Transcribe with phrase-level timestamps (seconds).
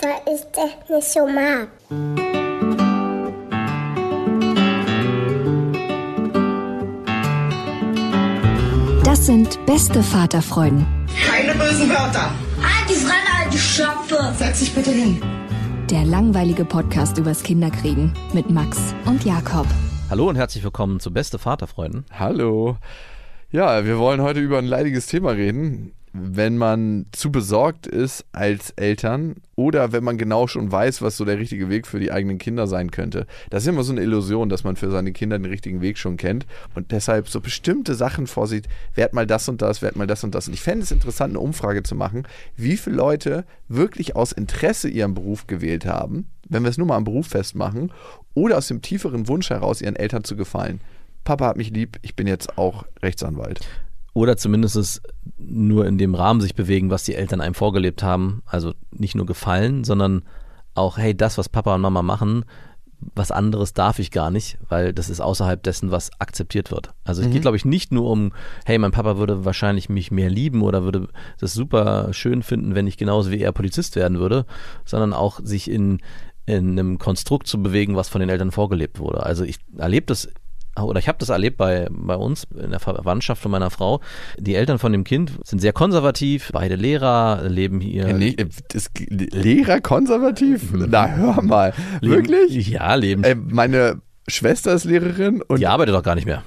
[0.00, 1.68] Weil ich das nicht so mag.
[9.04, 10.86] Das sind beste Vaterfreuden.
[11.26, 12.30] Keine bösen Wörter.
[12.88, 14.34] Die Fremde, alte Schöpfe.
[14.36, 15.20] Setz dich bitte hin.
[15.90, 19.66] Der langweilige Podcast übers Kinderkriegen mit Max und Jakob.
[20.10, 22.04] Hallo und herzlich willkommen zu Beste Vaterfreunden.
[22.12, 22.76] Hallo.
[23.50, 25.92] Ja, wir wollen heute über ein leidiges Thema reden.
[26.16, 31.24] Wenn man zu besorgt ist als Eltern oder wenn man genau schon weiß, was so
[31.24, 33.26] der richtige Weg für die eigenen Kinder sein könnte.
[33.50, 36.16] Das ist immer so eine Illusion, dass man für seine Kinder den richtigen Weg schon
[36.16, 38.68] kennt und deshalb so bestimmte Sachen vorsieht.
[38.94, 40.46] Werd mal das und das, werd mal das und das.
[40.46, 44.88] Und ich fände es interessant, eine Umfrage zu machen, wie viele Leute wirklich aus Interesse
[44.88, 47.92] ihren Beruf gewählt haben wenn wir es nur mal am Beruf festmachen,
[48.34, 50.80] oder aus dem tieferen Wunsch heraus, ihren Eltern zu gefallen.
[51.24, 53.60] Papa hat mich lieb, ich bin jetzt auch Rechtsanwalt.
[54.14, 55.02] Oder zumindest
[55.36, 58.42] nur in dem Rahmen sich bewegen, was die Eltern einem vorgelebt haben.
[58.46, 60.22] Also nicht nur gefallen, sondern
[60.74, 62.44] auch, hey, das, was Papa und Mama machen,
[63.14, 66.94] was anderes darf ich gar nicht, weil das ist außerhalb dessen, was akzeptiert wird.
[67.04, 67.32] Also es mhm.
[67.32, 68.32] geht, glaube ich, nicht nur um,
[68.64, 71.08] hey, mein Papa würde wahrscheinlich mich mehr lieben oder würde
[71.38, 74.46] das super schön finden, wenn ich genauso wie er Polizist werden würde,
[74.84, 75.98] sondern auch sich in
[76.46, 79.24] in einem Konstrukt zu bewegen, was von den Eltern vorgelebt wurde.
[79.24, 80.28] Also ich erlebe das
[80.82, 84.00] oder ich habe das erlebt bei, bei uns in der Verwandtschaft von meiner Frau.
[84.38, 88.12] Die Eltern von dem Kind sind sehr konservativ, beide Lehrer, leben hier.
[88.12, 88.36] Nee,
[88.72, 90.72] ist Lehrer konservativ?
[90.72, 90.86] Mhm.
[90.90, 91.72] Na, hör mal.
[92.00, 92.68] Leben, Wirklich?
[92.68, 93.24] Ja, leben.
[93.24, 95.60] Äh, meine Schwester ist Lehrerin und.
[95.60, 96.42] Die arbeitet doch gar nicht mehr.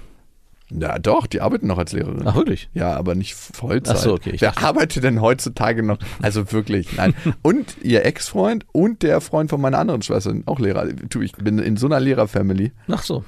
[0.69, 2.23] Ja, doch, die arbeiten noch als Lehrerin.
[2.25, 2.69] Ach, wirklich?
[2.73, 3.95] Ja, aber nicht Vollzeit.
[3.95, 4.35] Ach so, okay.
[4.37, 4.65] Wer dachte.
[4.67, 5.97] arbeitet denn heutzutage noch?
[6.21, 7.13] Also wirklich, nein.
[7.41, 10.89] und ihr Ex-Freund und der Freund von meiner anderen Schwester sind auch Lehrer.
[11.21, 12.73] Ich bin in so einer Lehrerfamily.
[12.89, 13.23] Ach so.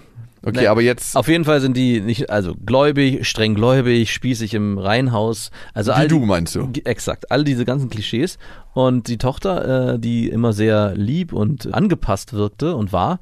[0.49, 1.15] Okay, nee, aber jetzt.
[1.15, 5.51] Auf jeden Fall sind die nicht, also gläubig, streng gläubig, spießig im Reihenhaus.
[5.73, 6.69] Also Wie all du meinst du?
[6.83, 8.37] Exakt, all diese ganzen Klischees.
[8.73, 13.19] Und die Tochter, äh, die immer sehr lieb und angepasst wirkte und war,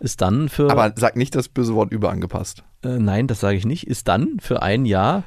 [0.00, 0.70] ist dann für.
[0.70, 2.64] Aber sag nicht das böse Wort überangepasst.
[2.84, 3.86] Äh, nein, das sage ich nicht.
[3.86, 5.24] Ist dann für ein Jahr.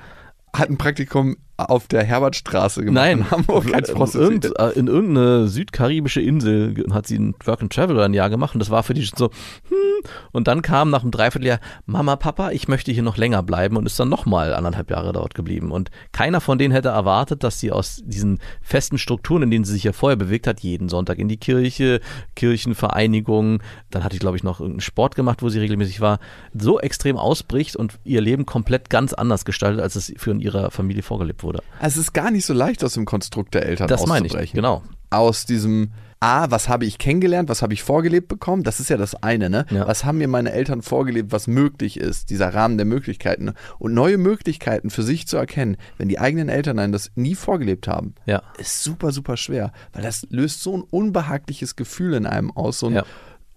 [0.54, 4.54] Hat ein Praktikum auf der Herbertstraße gemacht Nein, in Hamburg als Prostituierte.
[4.58, 8.60] Irgend, in irgendeine südkaribische Insel hat sie ein Work and Travel ein Jahr gemacht und
[8.60, 9.30] das war für die so,
[9.70, 9.76] hm.
[10.32, 13.86] Und dann kam nach einem Dreivierteljahr, Mama, Papa, ich möchte hier noch länger bleiben und
[13.86, 15.72] ist dann nochmal anderthalb Jahre dort geblieben.
[15.72, 19.74] Und keiner von denen hätte erwartet, dass sie aus diesen festen Strukturen, in denen sie
[19.74, 22.00] sich ja vorher bewegt hat, jeden Sonntag in die Kirche,
[22.36, 26.20] Kirchenvereinigung, dann hatte ich glaube ich noch irgendeinen Sport gemacht, wo sie regelmäßig war,
[26.54, 30.72] so extrem ausbricht und ihr Leben komplett ganz anders gestaltet, als es für in ihrer
[30.72, 31.64] Familie vorgelebt wurde wurde.
[31.80, 34.24] Also es ist gar nicht so leicht aus dem Konstrukt der Eltern das auszubrechen.
[34.28, 34.84] Das meine ich, genau.
[35.10, 38.64] Aus diesem A, was habe ich kennengelernt, was habe ich vorgelebt bekommen?
[38.64, 39.66] Das ist ja das eine, ne?
[39.70, 39.88] Ja.
[39.88, 43.54] Was haben mir meine Eltern vorgelebt, was möglich ist, dieser Rahmen der Möglichkeiten.
[43.80, 47.88] Und neue Möglichkeiten für sich zu erkennen, wenn die eigenen Eltern einen das nie vorgelebt
[47.88, 48.44] haben, ja.
[48.58, 49.72] ist super, super schwer.
[49.94, 53.04] Weil das löst so ein unbehagliches Gefühl in einem aus, so ein ja.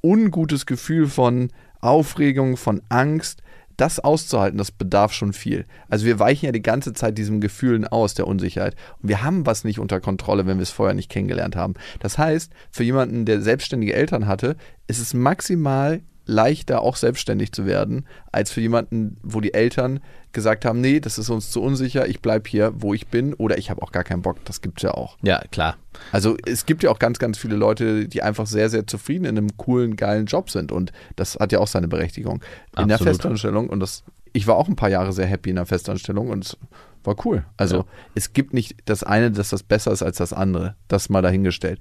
[0.01, 1.51] ungutes Gefühl von
[1.81, 3.43] Aufregung, von Angst
[3.83, 5.67] das auszuhalten, das bedarf schon viel.
[5.89, 8.77] Also wir weichen ja die ganze Zeit diesen Gefühlen aus, der Unsicherheit.
[9.03, 11.75] Und wir haben was nicht unter Kontrolle, wenn wir es vorher nicht kennengelernt haben.
[11.99, 14.55] Das heißt, für jemanden, der selbstständige Eltern hatte,
[14.87, 20.01] ist es maximal leichter, auch selbstständig zu werden, als für jemanden, wo die Eltern
[20.33, 23.59] gesagt haben, nee, das ist uns zu unsicher, ich bleibe hier, wo ich bin, oder
[23.59, 24.43] ich habe auch gar keinen Bock.
[24.45, 25.19] Das gibt es ja auch.
[25.23, 25.77] Ja, klar.
[26.11, 29.37] Also es gibt ja auch ganz, ganz viele Leute, die einfach sehr, sehr zufrieden in
[29.37, 30.73] einem coolen, geilen Job sind.
[30.73, 32.37] Und das hat ja auch seine Berechtigung.
[32.37, 32.91] In Absolut.
[32.91, 36.31] der Festanstellung, und das, ich war auch ein paar Jahre sehr happy in der Festanstellung
[36.31, 36.57] und es
[37.05, 37.45] war cool.
[37.57, 37.85] Also ja.
[38.15, 40.77] es gibt nicht das eine, dass das besser ist als das andere.
[40.89, 41.79] Das mal dahingestellt.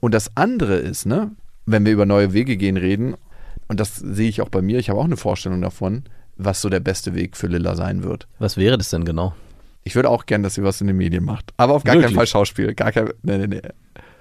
[0.00, 1.30] Und das andere ist, ne,
[1.66, 3.14] wenn wir über neue Wege gehen reden,
[3.72, 6.04] und das sehe ich auch bei mir, ich habe auch eine Vorstellung davon,
[6.36, 8.28] was so der beste Weg für Lilla sein wird.
[8.38, 9.34] Was wäre das denn genau?
[9.82, 11.54] Ich würde auch gern, dass sie was in den Medien macht.
[11.56, 12.08] Aber auf gar Wirklich?
[12.08, 12.74] keinen Fall Schauspiel.
[12.74, 13.08] Gar kein.
[13.22, 13.62] Nee, nee, nee.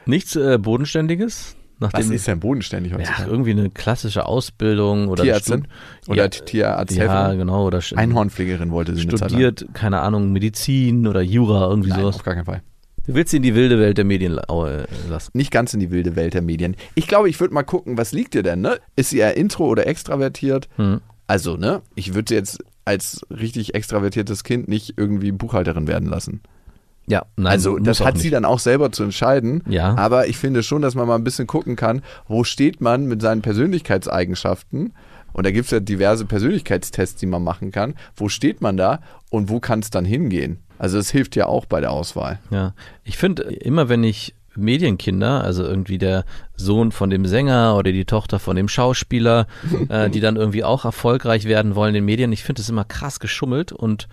[0.05, 1.57] Nichts äh, Bodenständiges?
[1.79, 3.29] Was Nachdem, ist denn bodenständig ja, heutzutage?
[3.29, 5.67] irgendwie eine klassische Ausbildung oder Tierärztin?
[6.07, 7.31] Oder ja, Tierarzthelferin?
[7.31, 7.65] Ja, genau.
[7.65, 12.15] Oder Einhornpflegerin wollte sie studiert, keine Ahnung, Medizin oder Jura, irgendwie Nein, sowas.
[12.15, 12.61] auf gar keinen Fall.
[13.07, 15.31] Du willst sie in die wilde Welt der Medien äh, lassen.
[15.33, 16.75] Nicht ganz in die wilde Welt der Medien.
[16.95, 18.79] Ich glaube, ich würde mal gucken, was liegt dir denn, ne?
[18.95, 20.69] Ist sie eher intro oder extravertiert?
[20.75, 21.01] Hm.
[21.27, 21.81] Also, ne?
[21.95, 26.41] Ich würde sie jetzt als richtig extravertiertes Kind nicht irgendwie Buchhalterin werden lassen.
[27.07, 28.23] Ja, nein, Also, das hat nicht.
[28.23, 29.63] sie dann auch selber zu entscheiden.
[29.67, 29.95] Ja.
[29.95, 33.21] Aber ich finde schon, dass man mal ein bisschen gucken kann, wo steht man mit
[33.21, 34.93] seinen Persönlichkeitseigenschaften.
[35.33, 37.95] Und da gibt es ja diverse Persönlichkeitstests, die man machen kann.
[38.15, 40.59] Wo steht man da und wo kann es dann hingehen?
[40.77, 42.39] Also, das hilft ja auch bei der Auswahl.
[42.49, 42.73] Ja,
[43.03, 46.25] ich finde immer, wenn ich Medienkinder, also irgendwie der
[46.55, 49.47] Sohn von dem Sänger oder die Tochter von dem Schauspieler,
[49.89, 52.83] äh, die dann irgendwie auch erfolgreich werden wollen in den Medien, ich finde es immer
[52.83, 54.07] krass geschummelt und äh,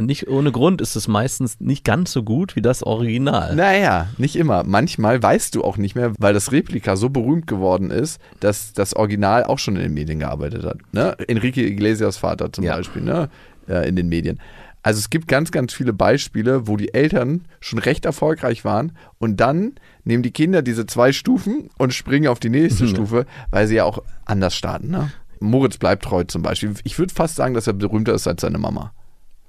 [0.00, 3.54] nicht ohne Grund ist es meistens nicht ganz so gut wie das Original.
[3.56, 4.62] Naja, nicht immer.
[4.64, 8.94] Manchmal weißt du auch nicht mehr, weil das Replika so berühmt geworden ist, dass das
[8.94, 10.78] Original auch schon in den Medien gearbeitet hat.
[10.92, 11.16] Ne?
[11.28, 12.76] Enrique Iglesias Vater zum Ja.
[12.76, 13.28] Beispiel, ne?
[13.68, 14.38] Äh, in den Medien.
[14.82, 19.38] Also es gibt ganz, ganz viele Beispiele, wo die Eltern schon recht erfolgreich waren und
[19.38, 19.72] dann
[20.04, 23.84] nehmen die Kinder diese zwei Stufen und springen auf die nächste Stufe, weil sie ja
[23.84, 24.88] auch anders starten.
[24.90, 25.10] Ne?
[25.38, 26.72] Moritz bleibt treu zum Beispiel.
[26.84, 28.92] Ich würde fast sagen, dass er berühmter ist als seine Mama.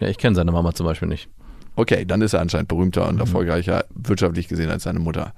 [0.02, 1.30] Ja, ich kenne seine Mama zum Beispiel nicht.
[1.78, 3.22] Okay, dann ist er anscheinend berühmter und Mhm.
[3.22, 5.34] erfolgreicher wirtschaftlich gesehen als seine Mutter.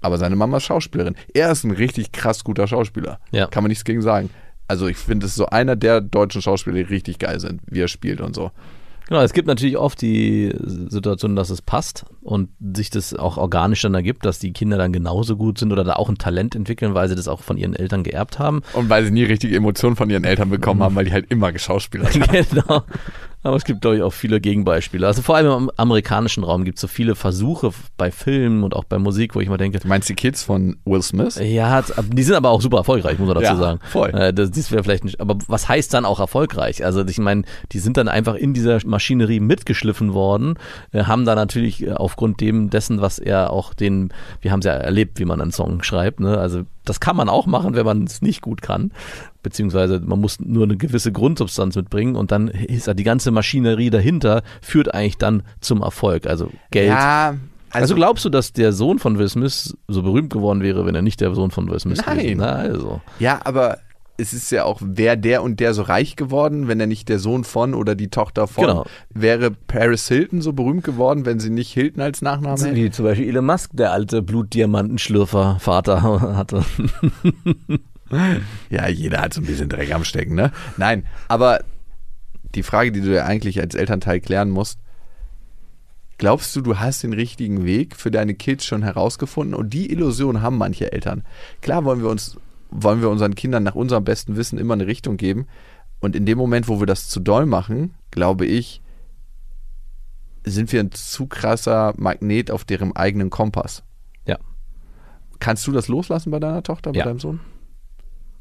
[0.00, 1.14] Aber seine Mama ist Schauspielerin.
[1.34, 3.18] Er ist ein richtig krass guter Schauspieler.
[3.32, 3.46] Ja.
[3.48, 4.30] Kann man nichts gegen sagen.
[4.68, 7.80] Also ich finde, es ist so einer der deutschen Schauspieler, die richtig geil sind, wie
[7.80, 8.50] er spielt und so.
[9.08, 13.82] Genau, es gibt natürlich oft die Situation, dass es passt und sich das auch organisch
[13.82, 16.94] dann ergibt, dass die Kinder dann genauso gut sind oder da auch ein Talent entwickeln,
[16.94, 18.62] weil sie das auch von ihren Eltern geerbt haben.
[18.72, 21.52] Und weil sie nie richtige Emotionen von ihren Eltern bekommen haben, weil die halt immer
[21.52, 22.46] geschauspielert haben.
[22.50, 22.82] genau.
[23.44, 25.06] Aber es gibt, glaube ich, auch viele Gegenbeispiele.
[25.06, 28.84] Also vor allem im amerikanischen Raum gibt es so viele Versuche bei Filmen und auch
[28.84, 31.38] bei Musik, wo ich mal denke, Du meinst die Kids von Will Smith?
[31.40, 33.80] ja, die sind aber auch super erfolgreich, muss man dazu Ja, sagen.
[33.90, 34.10] voll.
[34.10, 36.84] Äh, das, das wäre vielleicht nicht, aber was heißt dann auch erfolgreich?
[36.84, 37.42] Also ich meine,
[37.72, 40.58] die sind dann einfach in dieser Maschinerie mitgeschliffen worden,
[40.92, 44.64] äh, haben da natürlich äh, aufgrund dem dessen, was er auch den, wir haben es
[44.66, 46.38] ja erlebt, wie man einen Song schreibt, ne?
[46.38, 48.92] Also das kann man auch machen, wenn man es nicht gut kann.
[49.42, 53.90] Beziehungsweise man muss nur eine gewisse Grundsubstanz mitbringen und dann ist ja die ganze Maschinerie
[53.90, 56.26] dahinter, führt eigentlich dann zum Erfolg.
[56.26, 56.88] Also Geld.
[56.88, 57.34] Ja,
[57.70, 61.02] Also, glaubst du, dass der Sohn von Will Smith so berühmt geworden wäre, wenn er
[61.02, 62.18] nicht der Sohn von Will Smith Nein.
[62.18, 62.36] wäre?
[62.36, 63.00] Na, also.
[63.18, 63.78] Ja, aber
[64.16, 67.18] es ist ja auch, wäre der und der so reich geworden, wenn er nicht der
[67.18, 68.86] Sohn von oder die Tochter von Genau.
[69.10, 72.76] wäre Paris Hilton so berühmt geworden, wenn sie nicht Hilton als Nachname hätte?
[72.76, 76.02] Wie zum Beispiel Elon Musk, der alte Blutdiamantenschlürfer Vater
[76.36, 76.64] hatte.
[78.70, 80.52] Ja, jeder hat so ein bisschen Dreck am Stecken, ne?
[80.76, 81.60] Nein, aber
[82.54, 84.78] die Frage, die du ja eigentlich als Elternteil klären musst,
[86.18, 89.54] glaubst du, du hast den richtigen Weg für deine Kids schon herausgefunden?
[89.54, 91.24] Und die Illusion haben manche Eltern.
[91.62, 92.36] Klar wollen wir uns,
[92.74, 95.46] wollen wir unseren Kindern nach unserem besten Wissen immer eine Richtung geben.
[96.00, 98.82] Und in dem Moment, wo wir das zu doll machen, glaube ich,
[100.44, 103.82] sind wir ein zu krasser Magnet auf deren eigenen Kompass.
[104.26, 104.38] Ja.
[105.38, 107.04] Kannst du das loslassen bei deiner Tochter, bei Ja.
[107.04, 107.40] deinem Sohn?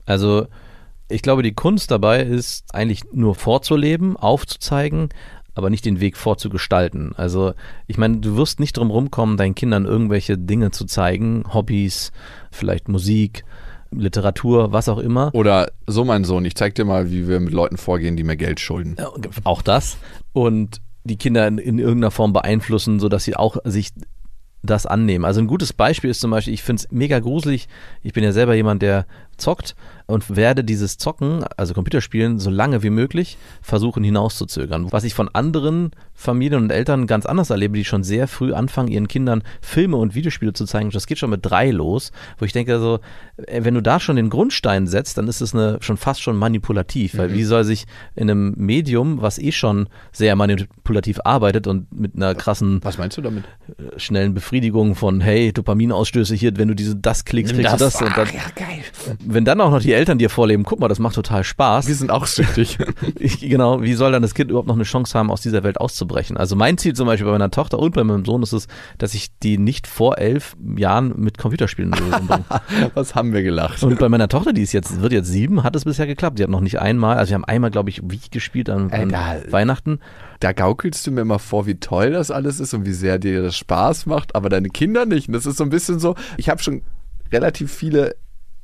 [0.06, 0.47] Also,
[1.07, 5.09] ich glaube, die Kunst dabei ist eigentlich nur vorzuleben, aufzuzeigen,
[5.56, 7.13] aber nicht den Weg vorzugestalten.
[7.15, 7.53] Also,
[7.88, 12.12] ich meine, du wirst nicht drum rumkommen, deinen Kindern irgendwelche Dinge zu zeigen, Hobbys,
[12.51, 13.45] vielleicht Musik,
[14.00, 15.33] Literatur, was auch immer.
[15.33, 18.38] Oder so, mein Sohn, ich zeig dir mal, wie wir mit Leuten vorgehen, die mir
[18.38, 18.95] Geld schulden.
[19.44, 19.97] Auch das.
[20.33, 23.92] Und die Kinder in, in irgendeiner Form beeinflussen, sodass sie auch sich
[24.64, 25.26] das annehmen.
[25.26, 27.68] Also ein gutes Beispiel ist zum Beispiel, ich finde es mega gruselig.
[28.02, 29.06] Ich bin ja selber jemand, der
[29.37, 29.75] zockt
[30.06, 34.92] und werde dieses Zocken, also Computerspielen, so lange wie möglich versuchen hinauszuzögern.
[34.92, 38.90] Was ich von anderen Familien und Eltern ganz anders erlebe, die schon sehr früh anfangen,
[38.90, 40.92] ihren Kindern Filme und Videospiele zu zeigen.
[40.92, 42.99] Das geht schon mit drei los, wo ich denke so,
[43.37, 46.37] äh, wenn du da schon den Grundstein setzt, dann ist es eine, schon fast schon
[46.37, 47.85] manipulativ, weil wie soll sich
[48.16, 53.18] in einem Medium, was eh schon sehr manipulativ arbeitet und mit einer krassen Was meinst
[53.18, 53.44] du damit?
[53.68, 58.02] äh, schnellen Befriedigung von hey, Dopaminausstöße hier, wenn du diese das klickst, kriegst du das
[58.02, 58.83] und dann, geil.
[59.25, 61.87] Wenn dann auch noch die Eltern dir vorleben, guck mal, das macht total Spaß.
[61.87, 62.77] Wir sind auch süchtig.
[63.19, 65.80] Ich, genau, wie soll dann das Kind überhaupt noch eine Chance haben, aus dieser Welt
[65.80, 66.35] auszubrechen?
[66.35, 69.13] Also mein Ziel zum Beispiel bei meiner Tochter und bei meinem Sohn ist es, dass
[69.13, 72.45] ich die nicht vor elf Jahren mit Computerspielen bringe.
[72.94, 73.83] Was haben wir gelacht?
[73.83, 76.39] Und bei meiner Tochter, die ist jetzt, wird jetzt sieben, hat es bisher geklappt.
[76.39, 79.13] Die hat noch nicht einmal, also wir haben einmal, glaube ich, Wii gespielt an, an.
[79.51, 79.99] Weihnachten.
[80.39, 83.42] Da gaukelst du mir immer vor, wie toll das alles ist und wie sehr dir
[83.42, 85.27] das Spaß macht, aber deine Kinder nicht.
[85.27, 86.81] Und das ist so ein bisschen so, ich habe schon
[87.31, 88.15] relativ viele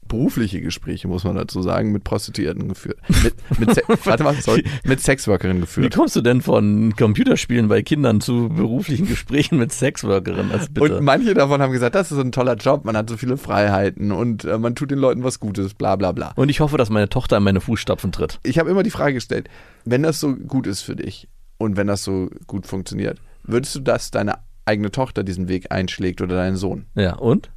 [0.09, 2.97] berufliche Gespräche, muss man dazu sagen, mit Prostituierten geführt.
[3.23, 5.95] Mit, mit Se- warte mal, sorry, mit Sexworkerinnen Wie geführt.
[5.95, 10.51] kommst du denn von Computerspielen bei Kindern zu beruflichen Gesprächen mit Sexworkerinnen?
[10.51, 10.67] Also.
[10.81, 14.11] Und manche davon haben gesagt, das ist ein toller Job, man hat so viele Freiheiten
[14.11, 16.33] und äh, man tut den Leuten was Gutes, bla bla bla.
[16.35, 18.39] Und ich hoffe, dass meine Tochter in meine Fußstapfen tritt.
[18.43, 19.47] Ich habe immer die Frage gestellt,
[19.85, 23.79] wenn das so gut ist für dich und wenn das so gut funktioniert, würdest du,
[23.79, 26.85] dass deine eigene Tochter diesen Weg einschlägt oder dein Sohn?
[26.95, 27.49] Ja, und?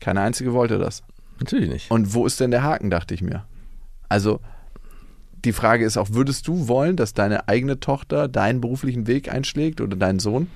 [0.00, 1.02] Keine einzige wollte das.
[1.42, 1.90] Natürlich nicht.
[1.90, 3.44] Und wo ist denn der Haken, dachte ich mir.
[4.08, 4.40] Also
[5.44, 9.80] die Frage ist auch, würdest du wollen, dass deine eigene Tochter deinen beruflichen Weg einschlägt
[9.80, 10.48] oder dein Sohn?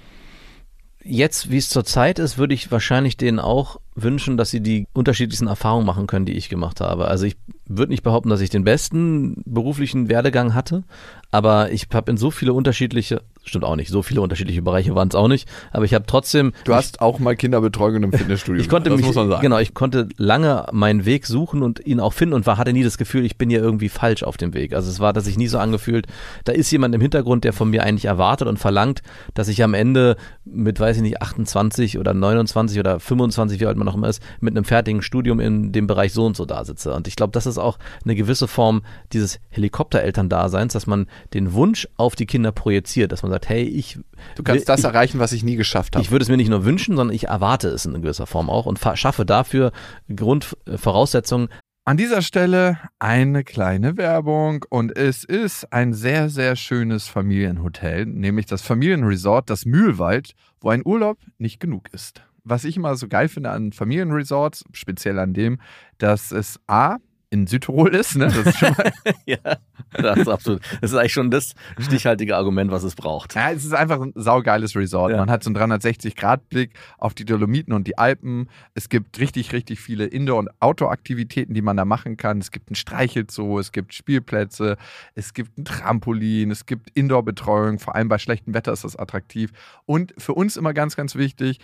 [1.02, 5.46] Jetzt, wie es zurzeit ist, würde ich wahrscheinlich denen auch wünschen, dass sie die unterschiedlichsten
[5.46, 7.08] Erfahrungen machen können, die ich gemacht habe.
[7.08, 10.84] Also ich würde nicht behaupten, dass ich den besten beruflichen Werdegang hatte,
[11.30, 15.08] aber ich habe in so viele unterschiedliche, stimmt auch nicht, so viele unterschiedliche Bereiche waren
[15.08, 18.60] es auch nicht, aber ich habe trotzdem Du hast auch mal Kinderbetreuung im Fitnessstudio.
[18.60, 19.42] ich konnte gemacht, mich, das muss man sagen.
[19.42, 22.82] genau, ich konnte lange meinen Weg suchen und ihn auch finden und war, hatte nie
[22.82, 24.72] das Gefühl, ich bin hier irgendwie falsch auf dem Weg.
[24.74, 26.06] Also es war, dass ich nie so angefühlt,
[26.44, 29.02] da ist jemand im Hintergrund, der von mir eigentlich erwartet und verlangt,
[29.34, 33.76] dass ich am Ende mit, weiß ich nicht, 28 oder 29 oder 25, wie alt
[33.76, 36.64] man noch immer ist, mit einem fertigen Studium in dem Bereich so und so da
[36.64, 36.92] sitze.
[36.94, 41.86] Und ich glaube, das ist auch eine gewisse Form dieses Helikopterelterndaseins, dass man den Wunsch
[41.96, 43.98] auf die Kinder projiziert, dass man sagt, hey, ich
[44.36, 46.02] Du kannst will- das ich, erreichen, was ich nie geschafft habe.
[46.02, 48.66] ich würde es mir nicht nur wünschen, sondern ich erwarte es in gewisser Form auch
[48.66, 49.72] und schaffe dafür
[50.14, 51.48] Grundvoraussetzungen.
[51.84, 58.46] An dieser Stelle eine kleine Werbung und es ist ein sehr, sehr schönes Familienhotel, nämlich
[58.46, 62.22] das Familienresort, das Mühlwald, wo ein Urlaub nicht genug ist.
[62.42, 65.58] Was ich immer so geil finde an Familienresorts, speziell an dem,
[65.98, 66.96] dass es A,
[67.30, 68.26] in Südtirol ist, ne?
[68.26, 68.92] Das ist schon mal,
[69.26, 69.58] ja,
[69.92, 70.60] das ist absolut.
[70.80, 73.34] Das ist eigentlich schon das stichhaltige Argument, was es braucht.
[73.34, 75.10] ja, es ist einfach ein saugeiles Resort.
[75.10, 75.18] Ja.
[75.18, 78.48] Man hat so einen 360-Grad-Blick auf die Dolomiten und die Alpen.
[78.74, 82.38] Es gibt richtig, richtig viele Indoor- und Outdoor-Aktivitäten, die man da machen kann.
[82.38, 84.76] Es gibt ein Streichelzoo, es gibt Spielplätze,
[85.14, 87.80] es gibt ein Trampolin, es gibt Indoor-Betreuung.
[87.80, 89.50] Vor allem bei schlechtem Wetter ist das attraktiv.
[89.84, 91.58] Und für uns immer ganz, ganz wichtig,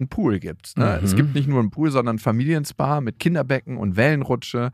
[0.00, 0.76] ein Pool gibt's.
[0.76, 0.98] Ne?
[0.98, 1.04] Mhm.
[1.04, 4.72] Es gibt nicht nur einen Pool, sondern ein Familienspa mit Kinderbecken und Wellenrutsche,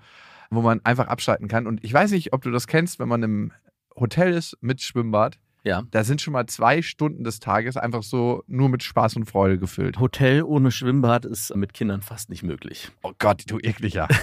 [0.50, 1.66] wo man einfach abschalten kann.
[1.66, 3.52] Und ich weiß nicht, ob du das kennst, wenn man im
[3.94, 5.38] Hotel ist mit Schwimmbad.
[5.66, 5.82] Ja.
[5.90, 9.58] Da sind schon mal zwei Stunden des Tages einfach so nur mit Spaß und Freude
[9.58, 9.98] gefüllt.
[9.98, 12.92] Hotel ohne Schwimmbad ist mit Kindern fast nicht möglich.
[13.02, 14.06] Oh Gott, du ekliger.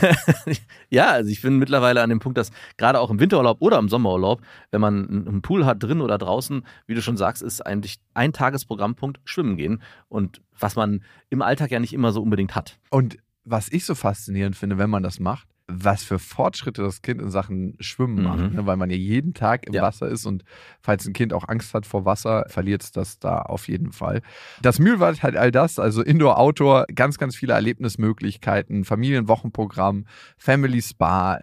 [0.89, 3.89] Ja, also ich bin mittlerweile an dem Punkt, dass gerade auch im Winterurlaub oder im
[3.89, 7.61] Sommerurlaub, wenn man einen einen Pool hat, drin oder draußen, wie du schon sagst, ist
[7.61, 9.81] eigentlich ein Tagesprogrammpunkt Schwimmen gehen.
[10.07, 12.79] Und was man im Alltag ja nicht immer so unbedingt hat.
[12.89, 17.21] Und was ich so faszinierend finde, wenn man das macht, was für Fortschritte das Kind
[17.21, 18.23] in Sachen Schwimmen Mhm.
[18.23, 18.65] macht, ne?
[18.65, 19.81] weil man ja jeden Tag im Ja.
[19.83, 20.43] Wasser ist und
[20.81, 24.21] falls ein Kind auch Angst hat vor Wasser, verliert es das da auf jeden Fall.
[24.61, 30.05] Das Mühlwald hat all das, also Indoor, Outdoor, ganz, ganz viele Erlebnismöglichkeiten, Familienwochenprogramm,
[30.37, 31.39] Family Spa.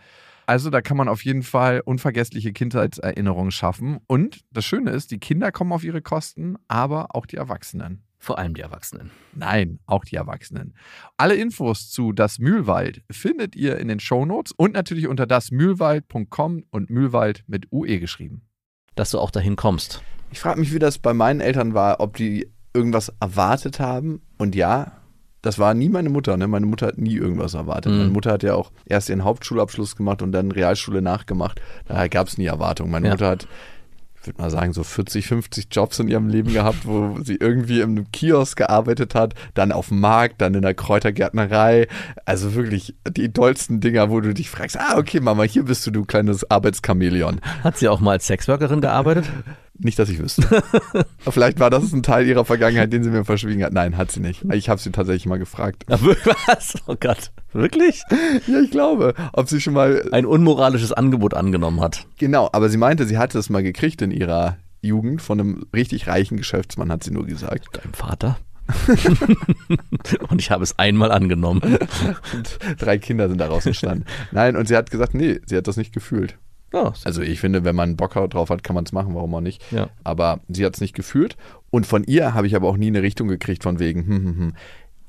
[0.47, 3.99] Also da kann man auf jeden Fall unvergessliche Kindheitserinnerungen schaffen.
[4.07, 8.03] Und das Schöne ist, die Kinder kommen auf ihre Kosten, aber auch die Erwachsenen.
[8.23, 9.11] Vor allem die Erwachsenen.
[9.35, 10.75] Nein, auch die Erwachsenen.
[11.17, 16.91] Alle Infos zu Das Mühlwald findet ihr in den Shownotes und natürlich unter dasmühlwald.com und
[16.91, 18.43] Mühlwald mit UE geschrieben.
[18.95, 20.03] Dass du auch dahin kommst.
[20.31, 24.21] Ich frage mich, wie das bei meinen Eltern war, ob die irgendwas erwartet haben.
[24.37, 24.93] Und ja,
[25.43, 26.37] das war nie meine Mutter.
[26.37, 26.47] Ne?
[26.47, 27.93] Meine Mutter hat nie irgendwas erwartet.
[27.93, 27.99] Mhm.
[27.99, 31.61] Meine Mutter hat ja auch erst ihren Hauptschulabschluss gemacht und dann Realschule nachgemacht.
[31.87, 32.91] Daher gab es nie Erwartungen.
[32.91, 33.15] Meine Ja.
[33.15, 33.49] Mutter hat,
[34.27, 38.11] würde mal sagen, so 40, 50 Jobs in ihrem Leben gehabt, wo sie irgendwie im
[38.13, 41.89] Kiosk gearbeitet hat, dann auf dem Markt, dann in der Kräutergärtnerei.
[42.25, 45.91] Also wirklich die tollsten Dinger, wo du dich fragst, ah, okay, Mama, hier bist du,
[45.91, 47.41] du kleines Arbeitschamäleon.
[47.63, 49.31] Hat sie auch mal als Sexworkerin gearbeitet?
[49.83, 50.63] Nicht, dass ich wüsste.
[51.19, 53.73] Vielleicht war das ein Teil ihrer Vergangenheit, den sie mir verschwiegen hat.
[53.73, 54.45] Nein, hat sie nicht.
[54.53, 55.85] Ich habe sie tatsächlich mal gefragt.
[55.89, 56.75] Was?
[56.87, 57.31] Oh Gott.
[57.53, 58.03] Wirklich?
[58.47, 59.15] Ja, ich glaube.
[59.33, 60.07] Ob sie schon mal.
[60.13, 62.07] Ein unmoralisches Angebot angenommen hat.
[62.19, 66.07] Genau, aber sie meinte, sie hatte es mal gekriegt in ihrer Jugend von einem richtig
[66.07, 67.79] reichen Geschäftsmann, hat sie nur gesagt.
[67.79, 68.39] Deinem Vater?
[70.29, 71.61] Und ich habe es einmal angenommen.
[72.35, 74.05] Und drei Kinder sind daraus entstanden.
[74.31, 76.37] Nein, und sie hat gesagt, nee, sie hat das nicht gefühlt.
[76.73, 79.41] Ja, Also ich finde, wenn man Bock drauf hat, kann man es machen, warum auch
[79.41, 79.63] nicht.
[79.73, 79.91] Ja.
[80.05, 81.37] Aber sie hat es nicht gefühlt.
[81.71, 84.37] Und von ihr habe ich aber auch nie eine Richtung gekriegt von wegen, hm, hm,
[84.39, 84.53] hm.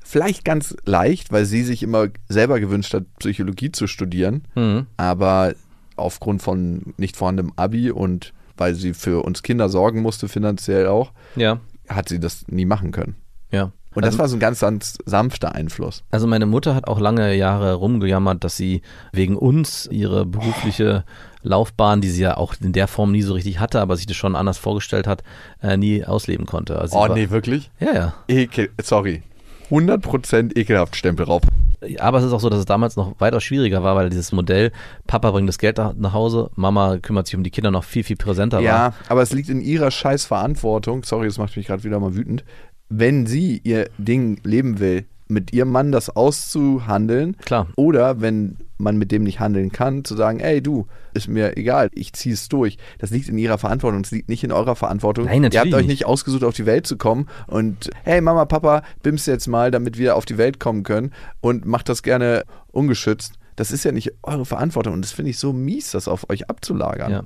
[0.04, 4.42] Vielleicht ganz leicht, weil sie sich immer selber gewünscht hat, Psychologie zu studieren.
[4.56, 4.86] Mhm.
[4.96, 5.54] Aber
[5.96, 11.12] aufgrund von nicht vorhandenem Abi und weil sie für uns Kinder sorgen musste, finanziell auch,
[11.36, 13.14] ja, hat sie das nie machen können.
[13.50, 13.72] ja.
[13.94, 16.02] Und also, das war so ein ganz, ganz sanfter Einfluss.
[16.10, 18.82] also meine Mutter hat auch lange Jahre rumgejammert, dass sie
[19.12, 21.04] wegen uns ihre berufliche
[21.42, 24.16] Laufbahn, die sie ja auch in der Form nie so richtig hatte, aber sich das
[24.16, 25.22] schon anders vorgestellt hat,
[25.62, 26.78] äh, nie ausleben konnte.
[26.78, 27.70] Also Oh war, nee, wirklich?
[27.80, 28.14] Ja, ja.
[28.28, 29.22] Ekel, sorry.
[29.70, 31.42] 100% ekelhaft Stempel drauf.
[31.98, 34.70] Aber es ist auch so, dass es damals noch weitaus schwieriger war, weil dieses Modell,
[35.08, 38.16] Papa bringt das Geld nach Hause, Mama kümmert sich um die Kinder noch viel, viel
[38.16, 38.64] präsenter war.
[38.64, 42.14] Ja, aber es liegt in ihrer scheiß Verantwortung, sorry, das macht mich gerade wieder mal
[42.14, 42.44] wütend,
[42.98, 47.36] wenn sie ihr Ding leben will, mit ihrem Mann das auszuhandeln.
[47.44, 47.68] Klar.
[47.76, 51.88] Oder wenn man mit dem nicht handeln kann, zu sagen, ey du, ist mir egal,
[51.94, 52.76] ich ziehe es durch.
[52.98, 55.26] Das liegt in ihrer Verantwortung, es liegt nicht in eurer Verantwortung.
[55.26, 56.04] Nein, natürlich Ihr habt euch nicht.
[56.04, 60.16] ausgesucht, auf die Welt zu kommen und hey Mama, Papa, bims jetzt mal, damit wir
[60.16, 63.34] auf die Welt kommen können und macht das gerne ungeschützt.
[63.56, 66.50] Das ist ja nicht eure Verantwortung und das finde ich so mies, das auf euch
[66.50, 67.10] abzulagern.
[67.10, 67.22] Ja.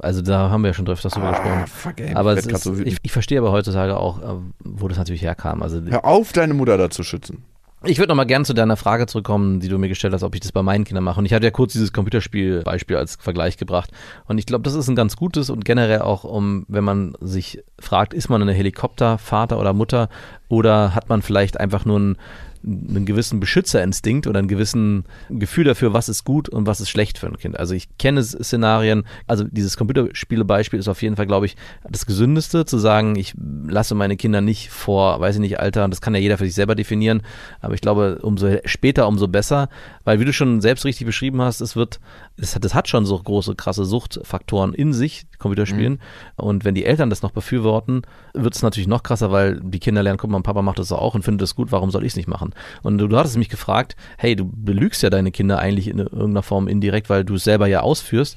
[0.00, 1.62] Also da haben wir ja schon öfters drüber gesprochen.
[1.62, 4.88] Ah, fuck, ey, Aber ich ist, so ich, ich verstehe aber heutzutage auch, äh, wo
[4.88, 5.62] das natürlich herkam.
[5.62, 7.44] Also Hör auf, deine Mutter da zu schützen.
[7.82, 10.42] Ich würde nochmal gern zu deiner Frage zurückkommen, die du mir gestellt hast, ob ich
[10.42, 11.18] das bei meinen Kindern mache.
[11.18, 13.90] Und ich hatte ja kurz dieses Computerspiel-Beispiel als Vergleich gebracht.
[14.26, 17.64] Und ich glaube, das ist ein ganz gutes und generell auch, um, wenn man sich
[17.78, 20.10] fragt, ist man eine Helikoptervater oder Mutter
[20.48, 22.16] oder hat man vielleicht einfach nur einen,
[22.62, 27.18] einen gewissen Beschützerinstinkt oder einen gewissen Gefühl dafür, was ist gut und was ist schlecht
[27.18, 27.58] für ein Kind.
[27.58, 31.56] Also ich kenne Szenarien, also dieses Computerspiele-Beispiel ist auf jeden Fall, glaube ich,
[31.88, 33.34] das Gesündeste, zu sagen, ich
[33.66, 36.44] lasse meine Kinder nicht vor, weiß ich nicht, Alter, und das kann ja jeder für
[36.44, 37.22] sich selber definieren,
[37.60, 39.68] aber ich glaube, umso später, umso besser,
[40.04, 42.00] weil wie du schon selbst richtig beschrieben hast, es wird,
[42.36, 46.00] es hat, es hat schon so große, krasse Suchtfaktoren in sich, Computerspielen,
[46.36, 48.02] und wenn die Eltern das noch befürworten,
[48.34, 51.14] wird es natürlich noch krasser, weil die Kinder lernen, guck mal, Papa macht das auch
[51.14, 52.49] und findet das gut, warum soll ich es nicht machen?
[52.82, 56.42] Und du, du hattest mich gefragt, hey, du belügst ja deine Kinder eigentlich in irgendeiner
[56.42, 58.36] Form indirekt, weil du es selber ja ausführst.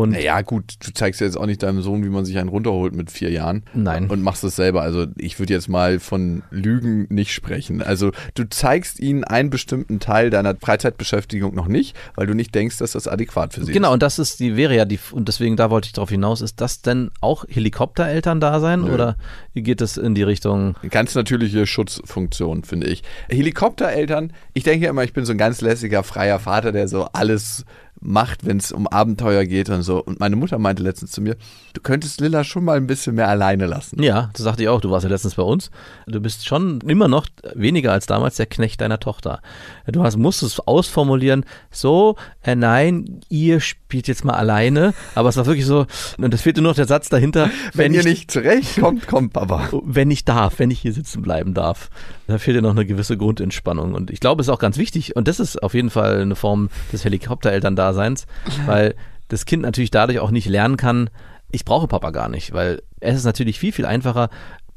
[0.00, 2.48] Und Naja, gut, du zeigst ja jetzt auch nicht deinem Sohn, wie man sich einen
[2.48, 3.62] runterholt mit vier Jahren.
[3.74, 4.08] Nein.
[4.08, 4.82] Und machst es selber.
[4.82, 7.82] Also ich würde jetzt mal von Lügen nicht sprechen.
[7.82, 12.78] Also du zeigst ihnen einen bestimmten Teil deiner Freizeitbeschäftigung noch nicht, weil du nicht denkst,
[12.78, 13.94] dass das adäquat für sie Genau, ist.
[13.94, 16.60] und das ist die, wäre ja die, und deswegen da wollte ich darauf hinaus, ist
[16.60, 18.92] das denn auch Helikoptereltern da sein Nö.
[18.94, 19.16] oder
[19.54, 20.74] geht es in die Richtung?
[20.90, 23.02] Ganz natürliche Schutzfunktion, finde ich.
[23.28, 27.04] Helikoptereltern, ich denke ja immer, ich bin so ein ganz lässiger, freier Vater, der so
[27.12, 27.64] alles
[28.00, 30.02] macht, wenn es um Abenteuer geht und so.
[30.02, 31.36] Und meine Mutter meinte letztens zu mir,
[31.74, 34.02] du könntest Lilla schon mal ein bisschen mehr alleine lassen.
[34.02, 35.70] Ja, das sagte ich auch, du warst ja letztens bei uns.
[36.06, 39.40] Du bist schon immer noch weniger als damals der Knecht deiner Tochter.
[39.86, 45.36] Du hast, musst es ausformulieren, so, äh, nein, ihr spielt jetzt mal alleine, aber es
[45.36, 45.86] war wirklich so,
[46.18, 49.68] und es fehlte nur noch der Satz dahinter, Wenn, ihr ich, nicht zurechtkommt, kommt Papa.
[49.84, 51.90] wenn ich darf, wenn ich hier sitzen bleiben darf.
[52.30, 53.92] Da fehlt ja noch eine gewisse Grundentspannung.
[53.92, 55.16] Und ich glaube, es ist auch ganz wichtig.
[55.16, 58.26] Und das ist auf jeden Fall eine Form des Helikopterelterndaseins,
[58.66, 58.94] weil
[59.26, 61.10] das Kind natürlich dadurch auch nicht lernen kann,
[61.50, 64.30] ich brauche Papa gar nicht, weil es ist natürlich viel, viel einfacher,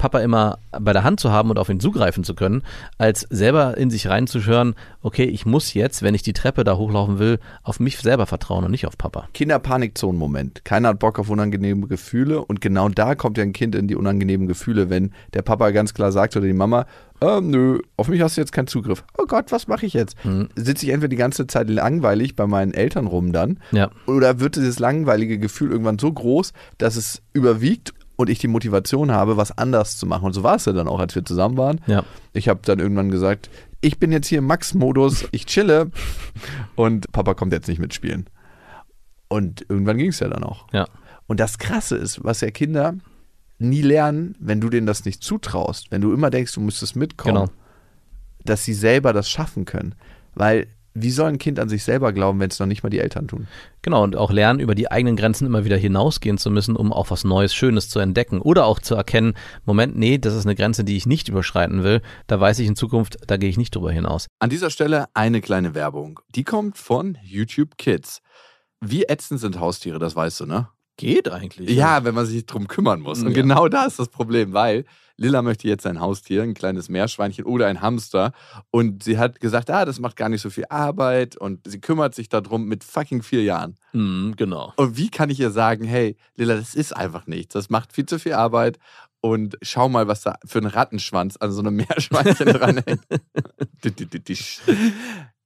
[0.03, 2.63] Papa immer bei der Hand zu haben und auf ihn zugreifen zu können,
[2.97, 7.19] als selber in sich reinzuhören, okay, ich muss jetzt, wenn ich die Treppe da hochlaufen
[7.19, 9.29] will, auf mich selber vertrauen und nicht auf Papa.
[9.33, 10.65] Kinderpanikzonen-Moment.
[10.65, 13.95] Keiner hat Bock auf unangenehme Gefühle und genau da kommt ja ein Kind in die
[13.95, 16.85] unangenehmen Gefühle, wenn der Papa ganz klar sagt oder die Mama,
[17.21, 19.05] ähm, nö, auf mich hast du jetzt keinen Zugriff.
[19.17, 20.17] Oh Gott, was mache ich jetzt?
[20.57, 23.89] Sitze ich entweder die ganze Zeit langweilig bei meinen Eltern rum dann Ja.
[24.05, 29.11] oder wird dieses langweilige Gefühl irgendwann so groß, dass es überwiegt und ich die Motivation
[29.11, 30.25] habe, was anders zu machen.
[30.25, 31.81] Und so war es ja dann auch, als wir zusammen waren.
[31.87, 32.03] Ja.
[32.33, 33.49] Ich habe dann irgendwann gesagt,
[33.81, 35.91] ich bin jetzt hier im Max-Modus, ich chille
[36.75, 38.27] und Papa kommt jetzt nicht mitspielen.
[39.27, 40.67] Und irgendwann ging es ja dann auch.
[40.73, 40.87] Ja.
[41.27, 42.93] Und das Krasse ist, was ja Kinder
[43.57, 47.35] nie lernen, wenn du denen das nicht zutraust, wenn du immer denkst, du müsstest mitkommen,
[47.35, 47.49] Genau.
[48.45, 49.95] dass sie selber das schaffen können.
[50.35, 52.99] Weil wie soll ein Kind an sich selber glauben, wenn es noch nicht mal die
[52.99, 53.47] Eltern tun?
[53.81, 57.09] Genau, und auch lernen, über die eigenen Grenzen immer wieder hinausgehen zu müssen, um auch
[57.09, 58.39] was Neues, Schönes zu entdecken.
[58.41, 59.33] Oder auch zu erkennen,
[59.65, 62.01] Moment, nee, das ist eine Grenze, die ich nicht überschreiten will.
[62.27, 64.27] Da weiß ich in Zukunft, da gehe ich nicht drüber hinaus.
[64.39, 66.19] An dieser Stelle eine kleine Werbung.
[66.35, 68.21] Die kommt von YouTube Kids.
[68.79, 70.69] Wie ätzend sind Haustiere, das weißt du, ne?
[70.97, 71.71] Geht eigentlich.
[71.71, 73.19] Ja, wenn man sich drum kümmern muss.
[73.21, 73.33] Und Ja.
[73.33, 74.85] genau da ist das Problem, weil
[75.23, 78.33] Lilla möchte jetzt ein Haustier, ein kleines Meerschweinchen oder ein Hamster.
[78.71, 82.13] Und sie hat gesagt, ah, das macht gar nicht so viel Arbeit und sie kümmert
[82.13, 83.75] sich darum mit fucking vier Jahren.
[83.93, 84.73] Mhm, genau.
[84.75, 87.53] Und wie kann ich ihr sagen, hey, Lilla, das ist einfach nichts.
[87.53, 88.77] Das macht viel zu viel Arbeit.
[89.21, 93.01] Und schau mal, was da für ein Rattenschwanz an so einem Meerschweinchen dranhängt.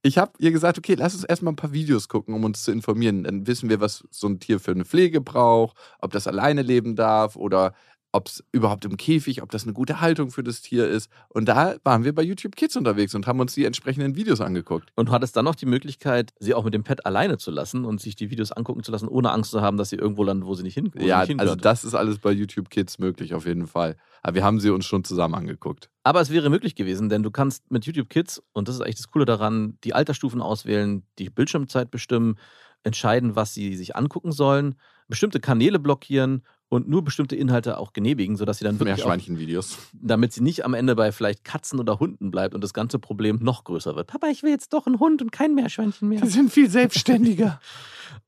[0.02, 2.72] Ich habe ihr gesagt, okay, lass uns erstmal ein paar Videos gucken, um uns zu
[2.72, 3.24] informieren.
[3.24, 6.96] Dann wissen wir, was so ein Tier für eine Pflege braucht, ob das alleine leben
[6.96, 7.72] darf oder
[8.12, 11.10] ob es überhaupt im Käfig, ob das eine gute Haltung für das Tier ist.
[11.28, 14.90] Und da waren wir bei YouTube Kids unterwegs und haben uns die entsprechenden Videos angeguckt.
[14.96, 17.84] Und du hattest dann noch die Möglichkeit, sie auch mit dem Pet alleine zu lassen
[17.84, 20.46] und sich die Videos angucken zu lassen, ohne Angst zu haben, dass sie irgendwo landen,
[20.46, 23.34] wo sie nicht hin wo ja, nicht also das ist alles bei YouTube Kids möglich,
[23.34, 23.96] auf jeden Fall.
[24.22, 25.90] Aber wir haben sie uns schon zusammen angeguckt.
[26.02, 28.96] Aber es wäre möglich gewesen, denn du kannst mit YouTube Kids, und das ist eigentlich
[28.96, 32.36] das Coole daran, die Altersstufen auswählen, die Bildschirmzeit bestimmen,
[32.84, 34.76] entscheiden, was sie sich angucken sollen,
[35.08, 39.78] bestimmte Kanäle blockieren und nur bestimmte Inhalte auch genehmigen, sodass sie dann wirklich Meerschweinchenvideos.
[39.92, 43.38] damit sie nicht am Ende bei vielleicht Katzen oder Hunden bleibt und das ganze Problem
[43.40, 44.06] noch größer wird.
[44.08, 46.24] Papa, ich will jetzt doch einen Hund und kein Meerschweinchen mehr.
[46.26, 47.60] sind viel selbstständiger.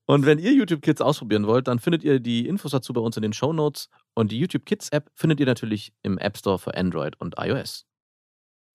[0.07, 3.17] Und wenn ihr YouTube Kids ausprobieren wollt, dann findet ihr die Infos dazu bei uns
[3.17, 3.89] in den Show Notes.
[4.15, 7.87] Und die YouTube Kids App findet ihr natürlich im App Store für Android und iOS.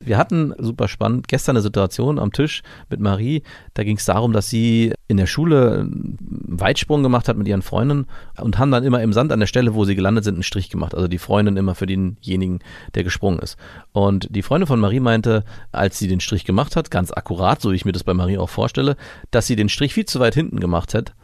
[0.03, 3.43] Wir hatten super spannend gestern eine Situation am Tisch mit Marie.
[3.73, 7.61] Da ging es darum, dass sie in der Schule einen Weitsprung gemacht hat mit ihren
[7.61, 8.05] Freunden
[8.39, 10.69] und haben dann immer im Sand an der Stelle, wo sie gelandet sind, einen Strich
[10.69, 10.93] gemacht.
[10.93, 12.59] Also die Freundin immer für denjenigen,
[12.93, 13.57] der gesprungen ist.
[13.93, 17.71] Und die Freundin von Marie meinte, als sie den Strich gemacht hat, ganz akkurat, so
[17.71, 18.97] wie ich mir das bei Marie auch vorstelle,
[19.31, 21.15] dass sie den Strich viel zu weit hinten gemacht hat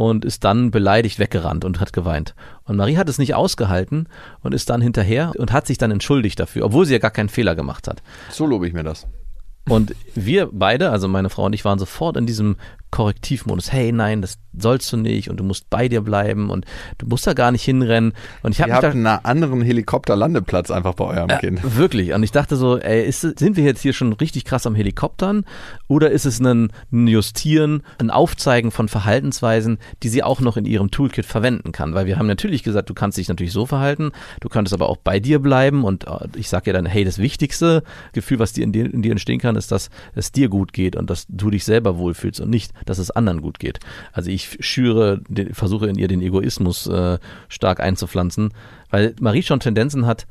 [0.00, 2.34] und ist dann beleidigt weggerannt und hat geweint.
[2.64, 4.08] Und Marie hat es nicht ausgehalten
[4.40, 7.28] und ist dann hinterher und hat sich dann entschuldigt dafür, obwohl sie ja gar keinen
[7.28, 8.02] Fehler gemacht hat.
[8.30, 9.06] So lobe ich mir das.
[9.68, 12.56] Und wir beide, also meine Frau und ich, waren sofort in diesem
[12.90, 13.72] Korrektivmodus.
[13.72, 16.64] Hey, nein, das sollst du nicht und du musst bei dir bleiben und
[16.98, 18.12] du musst da gar nicht hinrennen.
[18.42, 21.60] Und ich habe Ihr mich habt da einen anderen Helikopterlandeplatz einfach bei eurem Kind.
[21.62, 22.12] ja, wirklich.
[22.12, 25.44] Und ich dachte so, ey, ist, sind wir jetzt hier schon richtig krass am Helikoptern
[25.88, 30.64] oder ist es ein, ein Justieren, ein Aufzeigen von Verhaltensweisen, die sie auch noch in
[30.64, 31.94] ihrem Toolkit verwenden kann?
[31.94, 34.96] Weil wir haben natürlich gesagt, du kannst dich natürlich so verhalten, du könntest aber auch
[34.96, 38.64] bei dir bleiben und äh, ich sage ja dann, hey, das wichtigste Gefühl, was dir
[38.64, 41.50] in, dir in dir entstehen kann, ist, dass es dir gut geht und dass du
[41.50, 43.80] dich selber wohlfühlst und nicht, dass es anderen gut geht.
[44.12, 48.52] Also ich schüre, den, versuche in ihr den Egoismus äh, stark einzupflanzen,
[48.90, 50.26] weil Marie schon Tendenzen hat,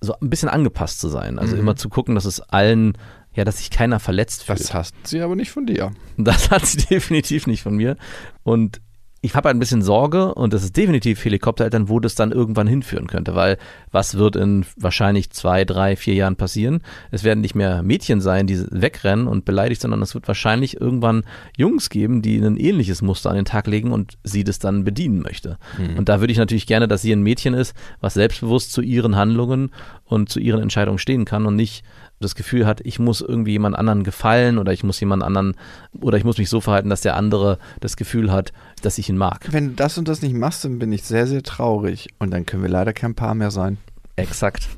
[0.00, 1.38] so ein bisschen angepasst zu sein.
[1.38, 2.96] Also immer zu gucken, dass es allen,
[3.34, 4.60] ja, dass sich keiner verletzt fühlt.
[4.60, 5.92] Das hast sie aber nicht von dir.
[6.16, 7.96] Das hat sie definitiv nicht von mir.
[8.42, 8.80] Und
[9.24, 13.06] ich habe ein bisschen Sorge und das ist definitiv Helikoptereltern, wo das dann irgendwann hinführen
[13.06, 13.56] könnte, weil
[13.90, 16.82] was wird in wahrscheinlich zwei, drei, vier Jahren passieren?
[17.10, 21.24] Es werden nicht mehr Mädchen sein, die wegrennen und beleidigt, sondern es wird wahrscheinlich irgendwann
[21.56, 25.22] Jungs geben, die ein ähnliches Muster an den Tag legen und sie das dann bedienen
[25.22, 25.56] möchte.
[25.96, 29.16] Und da würde ich natürlich gerne, dass sie ein Mädchen ist, was selbstbewusst zu ihren
[29.16, 29.70] Handlungen
[30.04, 31.82] und zu ihren Entscheidungen stehen kann und nicht
[32.20, 35.56] das Gefühl hat, ich muss irgendwie jemand anderen gefallen oder ich muss jemand anderen
[36.00, 39.16] oder ich muss mich so verhalten, dass der andere das Gefühl hat, dass ich ihn
[39.16, 39.48] mag.
[39.50, 42.08] Wenn du das und das nicht machst, dann bin ich sehr, sehr traurig.
[42.18, 43.78] Und dann können wir leider kein Paar mehr sein.
[44.16, 44.68] Exakt.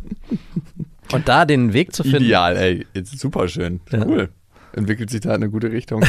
[1.13, 2.87] Und da den Weg zu finden Ideal, ey.
[2.95, 3.81] Jetzt super schön.
[3.91, 4.27] Ja.
[4.77, 6.05] Entwickelt sich da in eine gute Richtung.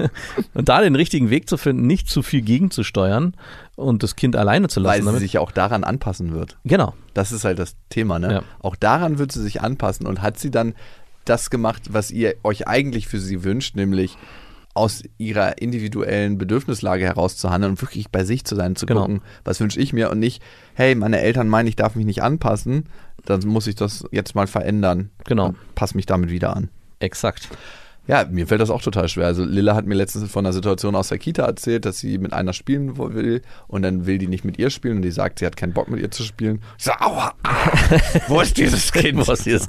[0.54, 3.34] und da den richtigen Weg zu finden, nicht zu viel gegenzusteuern
[3.76, 5.00] und das Kind alleine zu Weil lassen.
[5.02, 6.56] sie damit, sich ja auch daran anpassen wird.
[6.64, 6.94] genau.
[7.14, 8.32] Das ist halt das Thema, ne?
[8.32, 8.42] Ja.
[8.60, 10.74] Auch daran wird sie sich anpassen und hat sie dann
[11.24, 14.16] das gemacht, was ihr euch eigentlich für sie wünscht, nämlich
[14.74, 19.00] aus ihrer individuellen Bedürfnislage heraus zu handeln und wirklich bei sich zu sein, zu Genau.
[19.00, 20.40] gucken, was wünsche ich mir und nicht,
[20.74, 22.84] hey, meine Eltern meinen, ich darf mich nicht anpassen,
[23.24, 25.10] dann muss ich das jetzt mal verändern.
[25.24, 25.48] Genau.
[25.48, 26.68] Und pass mich damit wieder an.
[27.00, 27.48] Exakt.
[28.08, 29.26] Ja, mir fällt das auch total schwer.
[29.26, 32.32] Also Lilla hat mir letztens von einer Situation aus der Kita erzählt, dass sie mit
[32.32, 35.38] einer spielen wo- will und dann will die nicht mit ihr spielen und die sagt,
[35.38, 36.60] sie hat keinen Bock mit ihr zu spielen.
[36.78, 37.78] Ich so, aua, ah,
[38.28, 39.28] wo ist dieses Kind?
[39.28, 39.68] Was hier ist.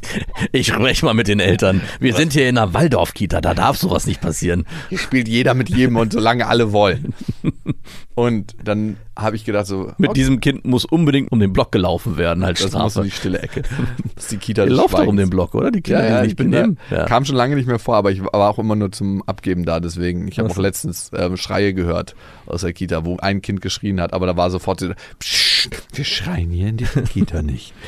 [0.53, 1.81] Ich spreche mal mit den Eltern.
[1.99, 4.65] Wir sind hier in einer Waldorf-Kita, da darf sowas nicht passieren.
[4.87, 7.13] Hier spielt jeder mit jedem und solange alle wollen.
[8.15, 11.71] Und dann habe ich gedacht so, Mit okay, diesem Kind muss unbedingt um den Block
[11.71, 13.05] gelaufen werden, als das muss in Strafe.
[13.05, 13.61] die stille Ecke.
[14.15, 15.71] Das ist die Kita Ihr lauft doch um den Block, oder?
[15.71, 16.77] Die Kinder, Ja, ja, die nicht benehmen.
[16.91, 17.05] Ja.
[17.05, 19.79] kam schon lange nicht mehr vor, aber ich war auch immer nur zum Abgeben da,
[19.79, 20.27] deswegen.
[20.27, 24.13] Ich habe auch letztens ähm, Schreie gehört aus der Kita, wo ein Kind geschrien hat,
[24.13, 27.73] aber da war sofort so, Psst, wir schreien hier in dieser Kita nicht.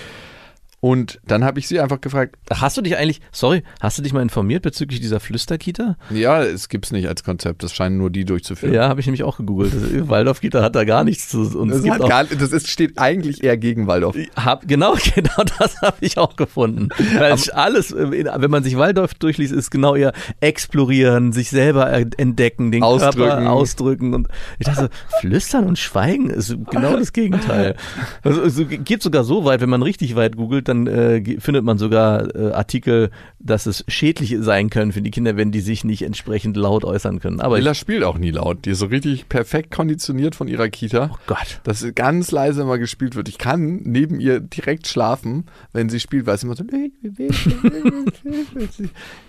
[0.82, 4.13] Und dann habe ich sie einfach gefragt, Hast du dich eigentlich, sorry, hast du dich
[4.13, 5.96] mal informiert bezüglich dieser Flüsterkita?
[6.10, 8.74] ja, es gibt's nicht als Konzept, das scheinen nur die durchzuführen.
[8.74, 9.72] Ja, habe ich nämlich auch gegoogelt.
[10.10, 11.41] Waldorf-Kita hat da gar nichts zu.
[11.58, 14.15] Und es Das, gibt auch, gar, das ist, steht eigentlich eher gegen Waldorf.
[14.36, 16.89] hab, genau, genau das habe ich auch gefunden.
[17.17, 21.91] Weil es alles, äh, wenn man sich Waldorf durchliest, ist genau eher explorieren, sich selber
[21.91, 23.17] entdecken, den Ausdrücken.
[23.30, 24.13] Körper ausdrücken.
[24.15, 24.89] Und ich dachte,
[25.20, 27.76] flüstern und schweigen ist genau das Gegenteil.
[28.24, 31.78] Also, es geht sogar so weit, wenn man richtig weit googelt, dann äh, findet man
[31.78, 36.02] sogar äh, Artikel, dass es schädlich sein können für die Kinder, wenn die sich nicht
[36.04, 37.42] entsprechend laut äußern können.
[37.42, 38.66] Aber Lilla spielt auch nie laut.
[38.66, 41.12] Die ist so richtig perfekt konditioniert von ihrer Kita.
[41.14, 41.60] oh Gott.
[41.64, 43.30] dass ganz leise immer gespielt wird.
[43.30, 46.64] Ich kann neben ihr direkt schlafen, wenn sie spielt, weil es immer so.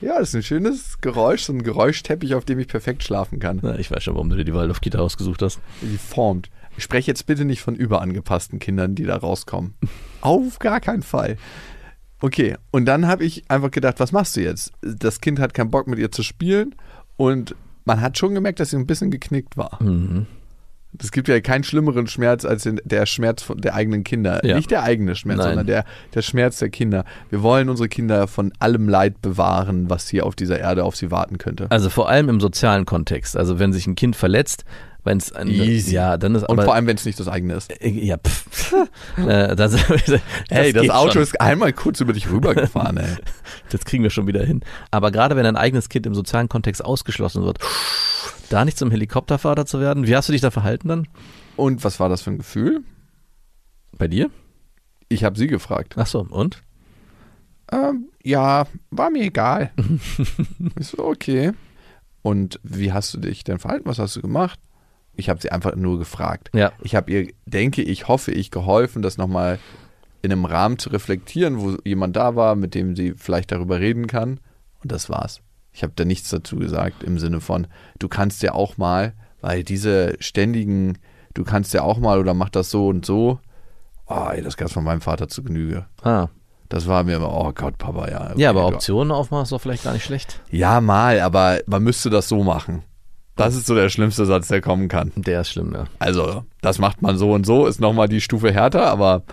[0.01, 3.61] ja, das ist ein schönes Geräusch, so ein Geräuschteppich, auf dem ich perfekt schlafen kann.
[3.63, 5.61] Na, ich weiß schon, warum du dir die Waldorf-Kita ausgesucht hast.
[5.81, 6.51] Die formt.
[6.77, 9.75] Ich spreche jetzt bitte nicht von überangepassten Kindern, die da rauskommen.
[10.21, 11.37] Auf gar keinen Fall.
[12.21, 14.73] Okay, und dann habe ich einfach gedacht, was machst du jetzt?
[14.81, 16.75] Das Kind hat keinen Bock mit ihr zu spielen
[17.17, 19.83] und man hat schon gemerkt, dass sie ein bisschen geknickt war.
[19.83, 20.27] Mhm.
[21.01, 24.45] Es gibt ja keinen schlimmeren Schmerz als den, der Schmerz von der eigenen Kinder.
[24.45, 24.57] Ja.
[24.57, 25.49] Nicht der eigene Schmerz, Nein.
[25.49, 27.05] sondern der, der Schmerz der Kinder.
[27.31, 31.11] Wir wollen unsere Kinder von allem Leid bewahren, was hier auf dieser Erde auf sie
[31.11, 31.67] warten könnte.
[31.71, 33.37] Also vor allem im sozialen Kontext.
[33.39, 34.65] Also wenn sich ein Kind verletzt,
[35.05, 35.95] Wenn es ein, Easy.
[35.95, 37.73] ja, dann ist Und aber vor allem, wenn es nicht das eigene ist.
[37.83, 38.73] äh, ja, pff.
[39.17, 39.75] äh, das,
[40.49, 41.23] Hey, das Auto schon.
[41.23, 43.17] ist einmal kurz über dich rübergefahren, ey.
[43.71, 44.61] Das kriegen wir schon wieder hin.
[44.93, 47.59] Aber gerade wenn ein eigenes Kind im sozialen Kontext ausgeschlossen wird,
[48.49, 51.09] da nicht zum Helikoptervater zu werden, wie hast du dich da verhalten dann?
[51.57, 52.83] Und was war das für ein Gefühl?
[53.99, 54.31] Bei dir?
[55.09, 55.95] Ich habe sie gefragt.
[55.99, 56.63] Ach so, und?
[57.73, 59.73] Ähm, ja, war mir egal.
[60.79, 61.53] ich so, okay.
[62.23, 63.87] Und wie hast du dich denn verhalten?
[63.89, 64.61] Was hast du gemacht?
[65.15, 66.51] Ich habe sie einfach nur gefragt.
[66.55, 66.73] Ja.
[66.83, 69.59] Ich habe ihr, denke ich, hoffe ich, geholfen, das nochmal
[70.23, 74.07] in einem Rahmen zu reflektieren, wo jemand da war, mit dem sie vielleicht darüber reden
[74.07, 74.41] kann.
[74.83, 75.41] Und das war's.
[75.73, 77.67] Ich habe da nichts dazu gesagt im Sinne von,
[77.99, 80.99] du kannst ja auch mal, weil diese ständigen,
[81.35, 83.41] du kannst ja auch mal oder mach das so und so,
[84.07, 85.87] oh, ey, das gab's von meinem Vater zu Genüge.
[86.03, 86.29] Ah.
[86.69, 88.31] Das war mir immer, oh Gott, Papa, ja.
[88.31, 90.41] okay, Ja, aber Optionen aufmachen ist doch vielleicht gar nicht schlecht.
[90.51, 92.83] Ja, mal, aber man müsste das so machen.
[93.45, 95.11] Das ist so der schlimmste Satz, der kommen kann.
[95.17, 95.87] Der ist schlimm, ja.
[95.99, 99.25] Also, das macht man so und so, ist nochmal die Stufe härter, aber.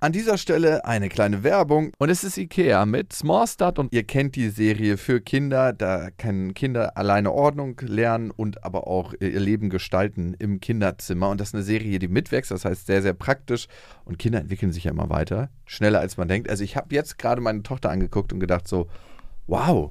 [0.00, 4.04] An dieser Stelle eine kleine Werbung und es ist Ikea mit Small Start und ihr
[4.04, 9.40] kennt die Serie für Kinder, da können Kinder alleine Ordnung lernen und aber auch ihr
[9.40, 13.14] Leben gestalten im Kinderzimmer und das ist eine Serie, die mitwächst, das heißt sehr, sehr
[13.14, 13.66] praktisch
[14.04, 16.48] und Kinder entwickeln sich ja immer weiter, schneller als man denkt.
[16.48, 18.86] Also ich habe jetzt gerade meine Tochter angeguckt und gedacht so,
[19.48, 19.90] wow,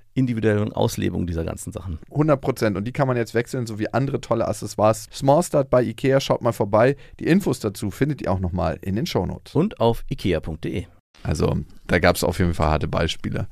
[0.13, 1.99] individuellen Auslebung dieser ganzen Sachen.
[2.11, 2.77] 100 Prozent.
[2.77, 5.07] Und die kann man jetzt wechseln, sowie andere tolle Accessoires.
[5.11, 6.95] Small Start bei Ikea, schaut mal vorbei.
[7.19, 9.55] Die Infos dazu findet ihr auch nochmal in den Shownotes.
[9.55, 10.85] Und auf ikea.de.
[11.23, 13.47] Also, da gab es auf jeden Fall harte Beispiele.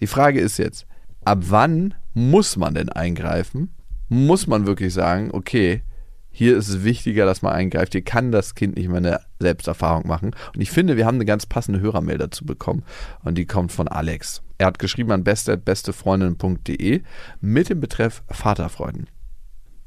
[0.00, 0.86] Die Frage ist jetzt,
[1.24, 3.74] ab wann muss man denn eingreifen?
[4.08, 5.82] Muss man wirklich sagen, okay,
[6.30, 7.92] hier ist es wichtiger, dass man eingreift.
[7.92, 10.34] Hier kann das Kind nicht mehr eine Selbsterfahrung machen.
[10.54, 12.84] Und ich finde, wir haben eine ganz passende Hörermail dazu bekommen.
[13.24, 14.42] Und die kommt von Alex.
[14.58, 17.02] Er hat geschrieben an beste.bestefreundin.de
[17.40, 19.08] mit dem Betreff Vaterfreuden.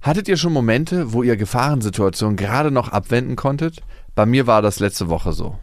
[0.02, 3.82] Hattet ihr schon Momente, wo ihr Gefahrensituationen gerade noch abwenden konntet?
[4.16, 5.58] Bei mir war das letzte Woche so.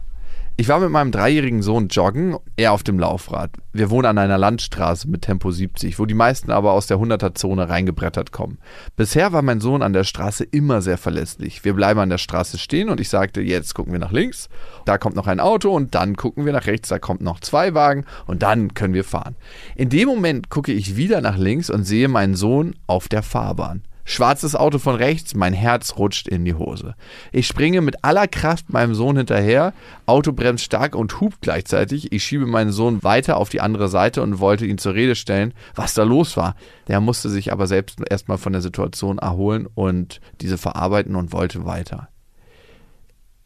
[0.59, 3.51] Ich war mit meinem dreijährigen Sohn joggen, er auf dem Laufrad.
[3.73, 7.69] Wir wohnen an einer Landstraße mit Tempo 70, wo die meisten aber aus der 100er-Zone
[7.69, 8.57] reingebrettert kommen.
[8.95, 11.63] Bisher war mein Sohn an der Straße immer sehr verlässlich.
[11.63, 14.49] Wir bleiben an der Straße stehen und ich sagte, jetzt gucken wir nach links,
[14.85, 17.75] da kommt noch ein Auto und dann gucken wir nach rechts, da kommt noch zwei
[17.75, 19.35] Wagen und dann können wir fahren.
[19.75, 23.83] In dem Moment gucke ich wieder nach links und sehe meinen Sohn auf der Fahrbahn.
[24.09, 26.95] Schwarzes Auto von rechts, mein Herz rutscht in die Hose.
[27.33, 29.73] Ich springe mit aller Kraft meinem Sohn hinterher,
[30.05, 32.13] Auto bremst stark und hupt gleichzeitig.
[32.13, 35.53] Ich schiebe meinen Sohn weiter auf die andere Seite und wollte ihn zur Rede stellen,
[35.75, 36.55] was da los war.
[36.87, 41.65] Der musste sich aber selbst erstmal von der Situation erholen und diese verarbeiten und wollte
[41.65, 42.07] weiter.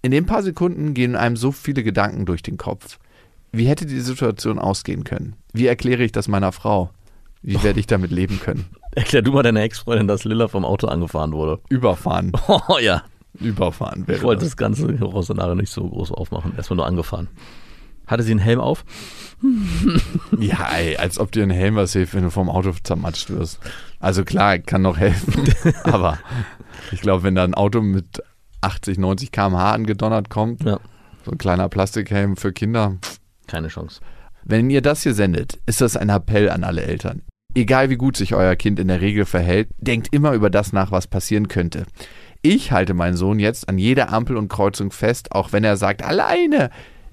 [0.03, 2.99] In den paar Sekunden gehen einem so viele Gedanken durch den Kopf.
[3.51, 5.33] Wie hätte die Situation ausgehen können?
[5.53, 6.91] Wie erkläre ich das meiner Frau?
[7.41, 8.67] Wie werde ich damit leben können?
[8.93, 11.61] Erklär du mal deiner Ex-Freundin, dass Lilla vom Auto angefahren wurde.
[11.69, 12.31] Überfahren.
[12.47, 13.03] Oh ja.
[13.39, 14.57] Überfahren wäre Ich wollte das.
[14.57, 16.53] ganze Horrorszenario nicht so groß aufmachen.
[16.57, 17.29] Erstmal nur angefahren.
[18.05, 18.83] Hatte sie einen Helm auf?
[20.39, 23.59] Ja, ey, als ob dir ein Helm was hilft, wenn du vom Auto zermatscht wirst.
[23.99, 25.53] Also klar, kann noch helfen.
[25.83, 26.17] aber
[26.91, 28.21] ich glaube, wenn da ein Auto mit
[28.61, 30.79] 80, 90 km/h angedonnert kommt, Ja.
[31.25, 32.97] so ein kleiner Plastikhelm für Kinder.
[33.47, 34.01] Keine Chance.
[34.43, 37.21] Wenn ihr das hier sendet, ist das ein Appell an alle Eltern.
[37.53, 40.91] Egal wie gut sich euer Kind in der Regel verhält, denkt immer über das nach,
[40.91, 41.85] was passieren könnte.
[42.41, 46.03] Ich halte meinen Sohn jetzt an jeder Ampel und Kreuzung fest, auch wenn er sagt,
[46.03, 46.69] alleine.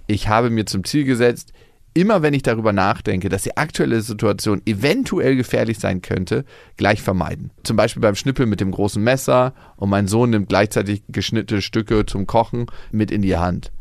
[0.06, 1.52] Ich habe mir zum Ziel gesetzt,
[1.92, 6.44] immer wenn ich darüber nachdenke, dass die aktuelle Situation eventuell gefährlich sein könnte,
[6.76, 7.50] gleich vermeiden.
[7.64, 12.06] Zum Beispiel beim Schnippeln mit dem großen Messer und mein Sohn nimmt gleichzeitig geschnittene Stücke
[12.06, 13.72] zum Kochen mit in die Hand.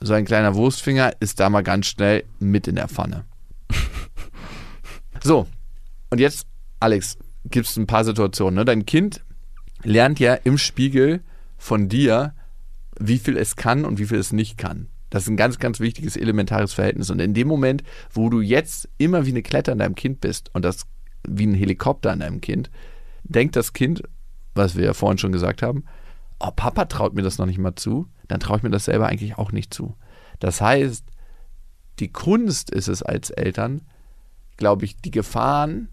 [0.00, 3.24] So ein kleiner Wurstfinger ist da mal ganz schnell mit in der Pfanne.
[5.20, 5.48] So,
[6.10, 6.46] und jetzt,
[6.80, 8.54] Alex, gibt es ein paar Situationen.
[8.54, 8.64] Ne?
[8.64, 9.24] Dein Kind
[9.82, 11.20] lernt ja im Spiegel
[11.56, 12.34] von dir,
[12.98, 14.88] wie viel es kann und wie viel es nicht kann.
[15.10, 17.10] Das ist ein ganz, ganz wichtiges, elementares Verhältnis.
[17.10, 20.50] Und in dem Moment, wo du jetzt immer wie eine Kletter in deinem Kind bist
[20.54, 20.86] und das
[21.26, 22.70] wie ein Helikopter an einem Kind,
[23.24, 24.02] denkt das Kind,
[24.54, 25.84] was wir ja vorhin schon gesagt haben,
[26.40, 29.06] oh, Papa traut mir das noch nicht mal zu, dann traue ich mir das selber
[29.06, 29.96] eigentlich auch nicht zu.
[30.38, 31.04] Das heißt,
[31.98, 33.82] die Kunst ist es als Eltern,
[34.56, 35.88] glaube ich, die Gefahren,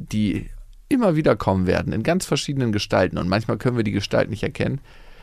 [0.00, 0.48] die
[0.88, 4.42] immer wieder kommen werden, in ganz verschiedenen Gestalten, und manchmal können wir die Gestalt nicht
[4.42, 4.80] erkennen,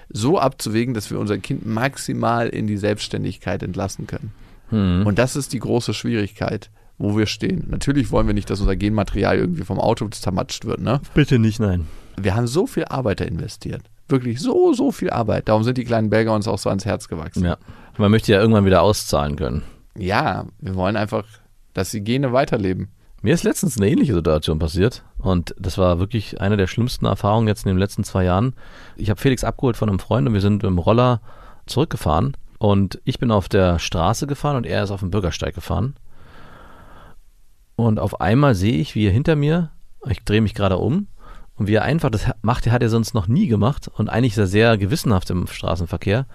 [0.10, 4.32] so abzuwägen, dass wir unser Kind maximal in die Selbstständigkeit entlassen können.
[4.70, 5.06] Hm.
[5.06, 7.66] Und das ist die große Schwierigkeit, wo wir stehen.
[7.70, 10.82] Natürlich wollen wir nicht, dass unser Genmaterial irgendwie vom Auto zermatscht wird.
[10.82, 11.02] Ne?
[11.13, 11.88] Bitte nicht, nein.
[12.20, 13.84] Wir haben so viel Arbeit da investiert.
[14.08, 15.50] Wirklich so, so viel Arbeit.
[15.50, 17.44] Darum sind die kleinen Belger uns auch so ans Herz gewachsen.
[17.44, 17.58] Ja.
[17.98, 19.63] Man möchte ja irgendwann wieder auszahlen können.
[19.98, 21.26] Ja, wir wollen einfach,
[21.74, 22.90] dass die Gene weiterleben.
[23.28, 27.50] Mir ist letztens eine ähnliche Situation passiert und das war wirklich eine der schlimmsten Erfahrungen
[27.50, 28.54] jetzt in den letzten zwei Jahren.
[28.96, 31.20] Ich habe Felix abgeholt von einem Freund und wir sind mit dem Roller
[31.66, 35.96] zurückgefahren und ich bin auf der Straße gefahren und er ist auf dem Bürgersteig gefahren.
[37.76, 39.72] Und auf einmal sehe ich, wie er hinter mir,
[40.10, 41.08] ich drehe mich gerade um
[41.56, 44.38] und wie er einfach, das macht, hat er sonst noch nie gemacht und eigentlich ist
[44.38, 46.28] er sehr gewissenhaft im Straßenverkehr,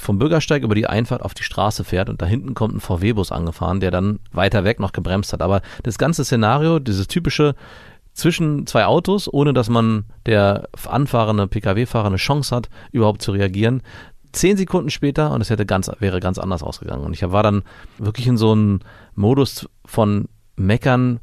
[0.00, 3.32] vom Bürgersteig über die Einfahrt auf die Straße fährt und da hinten kommt ein VW-Bus
[3.32, 5.42] angefahren, der dann weiter weg noch gebremst hat.
[5.42, 7.54] Aber das ganze Szenario, dieses typische
[8.16, 13.82] zwischen zwei Autos, ohne dass man der anfahrende Pkw-Fahrer eine Chance hat, überhaupt zu reagieren.
[14.32, 17.04] Zehn Sekunden später und es hätte ganz, wäre ganz anders ausgegangen.
[17.04, 17.62] Und ich war dann
[17.98, 18.80] wirklich in so einem
[19.14, 21.20] Modus von Meckern,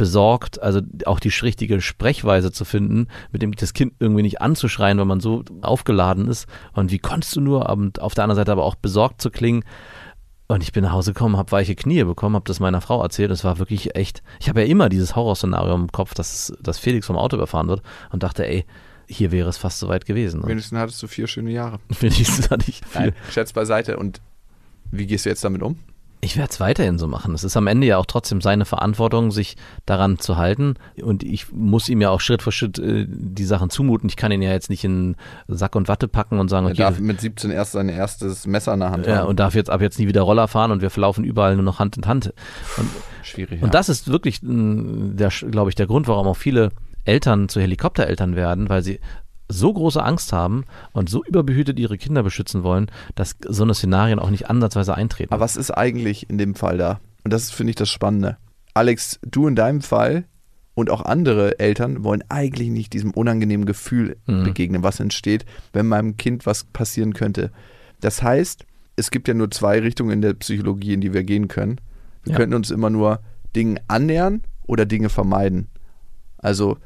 [0.00, 4.96] besorgt, also auch die richtige Sprechweise zu finden, mit dem das Kind irgendwie nicht anzuschreien,
[4.96, 6.46] weil man so aufgeladen ist.
[6.72, 9.62] Und wie konntest du nur, und auf der anderen Seite aber auch besorgt zu klingen.
[10.48, 13.30] Und ich bin nach Hause gekommen, habe weiche Knie bekommen, habe das meiner Frau erzählt.
[13.30, 14.22] Es war wirklich echt.
[14.40, 17.82] Ich habe ja immer dieses Horrorszenario im Kopf, dass, dass Felix vom Auto überfahren wird
[18.10, 18.64] und dachte, ey,
[19.06, 20.42] hier wäre es fast soweit gewesen.
[20.46, 21.78] Wenigstens hattest du vier schöne Jahre.
[22.00, 23.98] Wenigstens hatte ich Nein, Scherz beiseite.
[23.98, 24.22] Und
[24.92, 25.78] wie gehst du jetzt damit um?
[26.22, 27.34] Ich werde es weiterhin so machen.
[27.34, 29.56] Es ist am Ende ja auch trotzdem seine Verantwortung, sich
[29.86, 30.74] daran zu halten.
[31.02, 34.08] Und ich muss ihm ja auch Schritt für Schritt äh, die Sachen zumuten.
[34.08, 35.16] Ich kann ihn ja jetzt nicht in
[35.48, 38.74] Sack und Watte packen und sagen, Er okay, darf mit 17 erst sein erstes Messer
[38.74, 39.28] in der Hand ja, haben.
[39.28, 41.78] und darf jetzt ab jetzt nie wieder Roller fahren und wir laufen überall nur noch
[41.78, 42.34] Hand in Hand.
[42.76, 42.90] Und,
[43.22, 43.62] Schwierig.
[43.62, 43.72] und ja.
[43.72, 46.70] das ist wirklich, der, glaube ich, der Grund, warum auch viele
[47.04, 49.00] Eltern zu Helikoptereltern werden, weil sie
[49.50, 54.18] so große Angst haben und so überbehütet ihre Kinder beschützen wollen, dass so eine Szenarien
[54.18, 55.32] auch nicht ansatzweise eintreten.
[55.32, 57.00] Aber was ist eigentlich in dem Fall da?
[57.24, 58.36] Und das finde ich, das Spannende.
[58.74, 60.24] Alex, du in deinem Fall
[60.74, 64.44] und auch andere Eltern wollen eigentlich nicht diesem unangenehmen Gefühl Mhm.
[64.44, 67.50] begegnen, was entsteht, wenn meinem Kind was passieren könnte.
[68.00, 68.64] Das heißt,
[68.96, 71.80] es gibt ja nur zwei Richtungen in der Psychologie, in die wir gehen können.
[72.22, 72.36] Wir Ja.
[72.38, 73.20] könnten uns immer nur
[73.56, 75.68] Dingen annähern oder Dinge vermeiden.
[76.38, 76.78] Also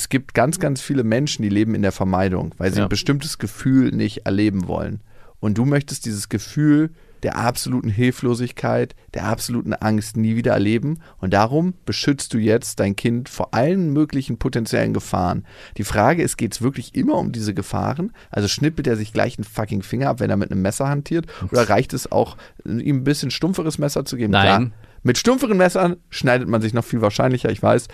[0.00, 2.84] es gibt ganz, ganz viele Menschen, die leben in der Vermeidung, weil sie Ja.
[2.86, 5.00] ein bestimmtes Gefühl nicht erleben wollen.
[5.40, 6.88] Und du möchtest dieses Gefühl
[7.22, 11.00] der absoluten Hilflosigkeit, der absoluten Angst nie wieder erleben.
[11.18, 15.44] Und darum beschützt du jetzt dein Kind vor allen möglichen potenziellen Gefahren.
[15.76, 18.12] Die Frage ist, geht es wirklich immer um diese Gefahren?
[18.30, 21.26] Also schnippelt er sich gleich einen fucking Finger ab, wenn er mit einem Messer hantiert?
[21.52, 24.32] Oder reicht es auch, ihm ein bisschen stumpferes Messer zu geben?
[24.32, 24.44] Nein.
[24.46, 24.70] Klar,
[25.02, 27.88] mit stumpferen Messern schneidet man sich noch viel wahrscheinlicher, ich weiß.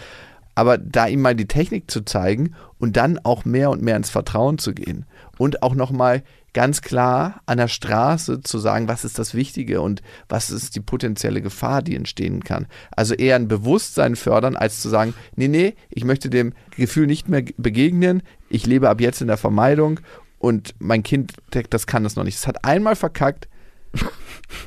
[0.57, 4.11] Aber da ihm mal die Technik zu zeigen und dann auch mehr und mehr ins
[4.11, 5.05] Vertrauen zu gehen
[5.39, 10.01] und auch nochmal ganz klar an der Straße zu sagen, was ist das Wichtige und
[10.29, 12.67] was ist die potenzielle Gefahr, die entstehen kann.
[12.91, 17.29] Also eher ein Bewusstsein fördern, als zu sagen, nee, nee, ich möchte dem Gefühl nicht
[17.29, 20.01] mehr begegnen, ich lebe ab jetzt in der Vermeidung
[20.39, 21.35] und mein Kind,
[21.69, 22.37] das kann das noch nicht.
[22.37, 23.49] Es hat einmal verkackt,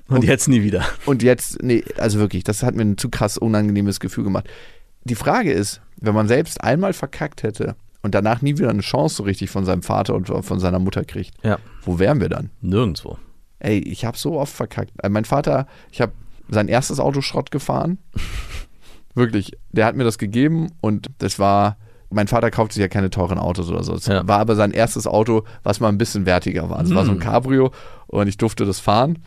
[0.07, 0.85] und jetzt nie wieder.
[1.05, 4.47] und jetzt, nee, also wirklich, das hat mir ein zu krass unangenehmes Gefühl gemacht.
[5.09, 9.15] Die Frage ist, wenn man selbst einmal verkackt hätte und danach nie wieder eine Chance
[9.15, 12.49] so richtig von seinem Vater und von seiner Mutter kriegt, Ja, wo wären wir dann?
[12.61, 13.17] nirgendwo.
[13.59, 14.91] Ey, ich habe so oft verkackt.
[15.03, 16.13] Äh, Mein Vater, ich habe
[16.47, 17.97] sein erstes Auto Schrott gefahren.
[19.15, 21.77] Wirklich, der hat mir das gegeben und das war,
[22.09, 23.93] mein Vater kauft sich ja keine teuren Autos oder so.
[23.95, 24.25] Es Ja.
[24.27, 26.81] war aber sein erstes Auto, was mal ein bisschen wertiger war.
[26.81, 27.71] Es war so ein Cabrio
[28.07, 29.19] und ich durfte das fahren.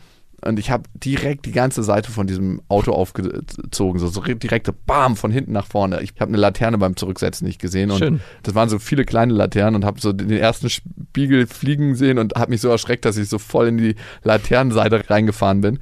[0.43, 4.73] Und ich habe direkt die ganze Seite von diesem Auto aufgezogen, so, so direkt so
[4.85, 6.01] bam von hinten nach vorne.
[6.01, 8.21] Ich habe eine Laterne beim Zurücksetzen nicht gesehen und Schön.
[8.43, 12.35] das waren so viele kleine Laternen und habe so den ersten Spiegel fliegen sehen und
[12.35, 15.79] habe mich so erschreckt, dass ich so voll in die Laternenseite reingefahren bin.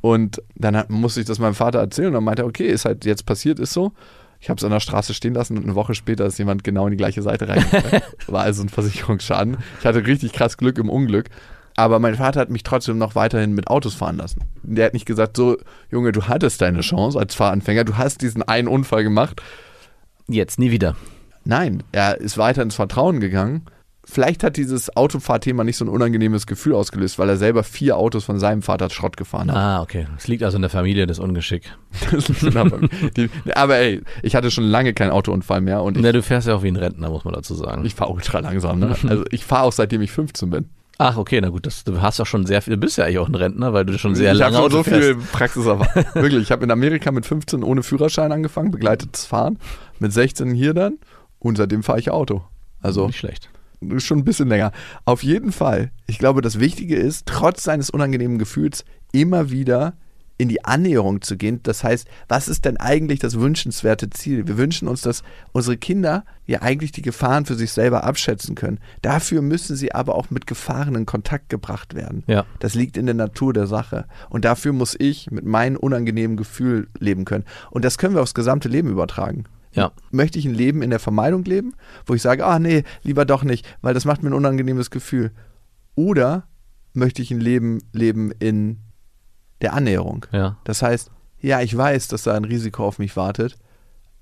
[0.00, 2.84] Und dann hat, musste ich das meinem Vater erzählen und dann meinte er, okay, ist
[2.84, 3.92] halt jetzt passiert, ist so.
[4.40, 6.86] Ich habe es an der Straße stehen lassen und eine Woche später ist jemand genau
[6.86, 8.02] in die gleiche Seite reingefahren.
[8.26, 9.58] War also ein Versicherungsschaden.
[9.78, 11.30] Ich hatte richtig krass Glück im Unglück.
[11.76, 14.44] Aber mein Vater hat mich trotzdem noch weiterhin mit Autos fahren lassen.
[14.62, 15.56] Der hat nicht gesagt, so,
[15.90, 19.40] Junge, du hattest deine Chance als Fahranfänger, du hast diesen einen Unfall gemacht.
[20.28, 20.96] Jetzt nie wieder.
[21.44, 23.66] Nein, er ist weiter ins Vertrauen gegangen
[24.04, 28.24] vielleicht hat dieses Autofahrthema nicht so ein unangenehmes Gefühl ausgelöst, weil er selber vier Autos
[28.24, 29.56] von seinem Vater Schrott gefahren hat.
[29.56, 30.06] Ah, okay.
[30.16, 31.76] Es liegt also in der Familie das Ungeschick.
[33.16, 36.48] Die, aber ey, ich hatte schon lange keinen Autounfall mehr und ich, Ja, du fährst
[36.48, 37.84] ja auch wie ein Rentner, muss man dazu sagen.
[37.84, 38.78] ich fahre ultra langsam.
[38.78, 38.94] Ne?
[39.08, 40.68] Also ich fahre auch seitdem ich 15 bin.
[41.04, 43.18] Ach, okay, na gut, das, du hast doch schon sehr viel, du bist ja eigentlich
[43.18, 45.16] auch ein Rentner, weil du schon sehr ich lange habe schon Auto so viel.
[45.32, 46.04] Praxiserfahrung.
[46.14, 49.58] Wirklich, ich habe in Amerika mit 15 ohne Führerschein angefangen, begleitetes Fahren.
[49.98, 50.98] Mit 16 hier dann
[51.40, 52.42] und seitdem fahre ich Auto.
[52.80, 53.50] Also Nicht schlecht.
[53.98, 54.70] schon ein bisschen länger.
[55.04, 55.90] Auf jeden Fall.
[56.06, 59.94] Ich glaube, das Wichtige ist, trotz seines unangenehmen Gefühls immer wieder
[60.38, 61.60] in die Annäherung zu gehen.
[61.62, 64.46] Das heißt, was ist denn eigentlich das wünschenswerte Ziel?
[64.46, 65.22] Wir wünschen uns, dass
[65.52, 68.80] unsere Kinder ja eigentlich die Gefahren für sich selber abschätzen können.
[69.02, 72.24] Dafür müssen sie aber auch mit Gefahren in Kontakt gebracht werden.
[72.26, 72.44] Ja.
[72.58, 74.06] Das liegt in der Natur der Sache.
[74.30, 77.44] Und dafür muss ich mit meinem unangenehmen Gefühl leben können.
[77.70, 79.44] Und das können wir aufs gesamte Leben übertragen.
[79.74, 79.92] Ja.
[80.10, 81.74] Möchte ich ein Leben in der Vermeidung leben,
[82.06, 85.30] wo ich sage, ah nee, lieber doch nicht, weil das macht mir ein unangenehmes Gefühl.
[85.94, 86.46] Oder
[86.92, 88.78] möchte ich ein Leben leben in
[89.62, 90.26] der Annäherung?
[90.32, 90.56] Ja.
[90.64, 91.10] Das heißt,
[91.40, 93.56] ja, ich weiß, dass da ein Risiko auf mich wartet,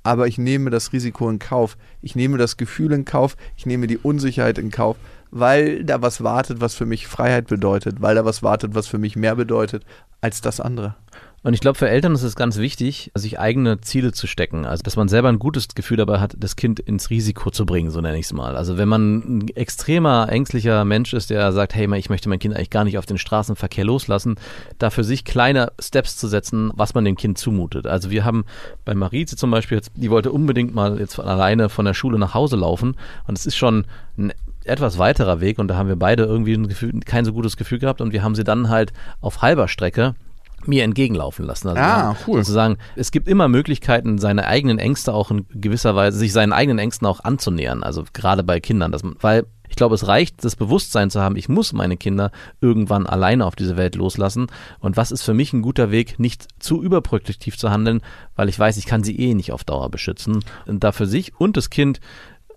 [0.03, 1.77] aber ich nehme das Risiko in Kauf.
[2.01, 4.97] Ich nehme das Gefühl in Kauf, ich nehme die Unsicherheit in Kauf,
[5.31, 8.99] weil da was wartet, was für mich Freiheit bedeutet, weil da was wartet, was für
[8.99, 9.85] mich mehr bedeutet
[10.21, 10.97] als das andere.
[11.43, 14.67] Und ich glaube, für Eltern ist es ganz wichtig, sich eigene Ziele zu stecken.
[14.67, 17.91] Also, dass man selber ein gutes Gefühl dabei hat, das Kind ins Risiko zu bringen,
[17.91, 18.57] so nenne ich es mal.
[18.57, 22.55] Also, wenn man ein extremer, ängstlicher Mensch ist, der sagt, hey, ich möchte mein Kind
[22.55, 24.35] eigentlich gar nicht auf den Straßenverkehr loslassen,
[24.77, 27.87] da für sich kleine Steps zu setzen, was man dem Kind zumutet.
[27.87, 28.45] Also, wir haben
[28.85, 32.35] bei Marize zum Beispiel, die wollte unbedingt mal jetzt von alleine von der Schule nach
[32.35, 32.97] Hause laufen.
[33.27, 33.87] Und es ist schon
[34.19, 34.33] ein
[34.67, 38.03] etwas weiterer Weg und da haben wir beide irgendwie Gefühl, kein so gutes Gefühl gehabt
[38.03, 40.15] und wir haben sie dann halt auf halber Strecke
[40.67, 41.69] mir entgegenlaufen lassen.
[41.69, 42.39] Also Ah, cool.
[42.39, 46.79] Sozusagen, es gibt immer Möglichkeiten, seine eigenen Ängste auch in gewisser Weise, sich seinen eigenen
[46.79, 47.83] Ängsten auch anzunähern.
[47.83, 51.37] Also gerade bei Kindern, dass man, weil ich glaube, es reicht, das Bewusstsein zu haben,
[51.37, 54.49] ich muss meine Kinder irgendwann alleine auf diese Welt loslassen.
[54.81, 58.01] Und was ist für mich ein guter Weg, nicht zu überproduktiv zu handeln,
[58.35, 60.45] weil ich weiß, ich kann sie eh nicht auf Dauer beschützen.
[60.67, 62.01] Und da für sich und das Kind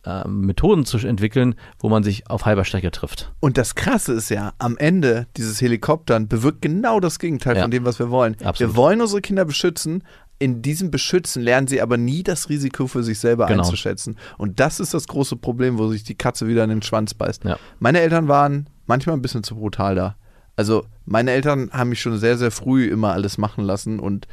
[0.05, 3.31] äh, Methoden zu entwickeln, wo man sich auf halber Strecke trifft.
[3.39, 7.61] Und das Krasse ist ja, am Ende dieses Helikoptern bewirkt genau das Gegenteil Ja.
[7.63, 8.35] von dem, was wir wollen.
[8.43, 8.59] Absolut.
[8.59, 10.03] Wir wollen unsere Kinder beschützen.
[10.39, 13.63] In diesem Beschützen lernen sie aber nie das Risiko für sich selber Genau.
[13.63, 14.17] einzuschätzen.
[14.37, 17.45] Und das ist das große Problem, wo sich die Katze wieder in den Schwanz beißt.
[17.45, 17.57] Ja.
[17.79, 20.15] Meine Eltern waren manchmal ein bisschen zu brutal da.
[20.57, 24.27] Also meine Eltern haben mich schon sehr, sehr früh immer alles machen lassen und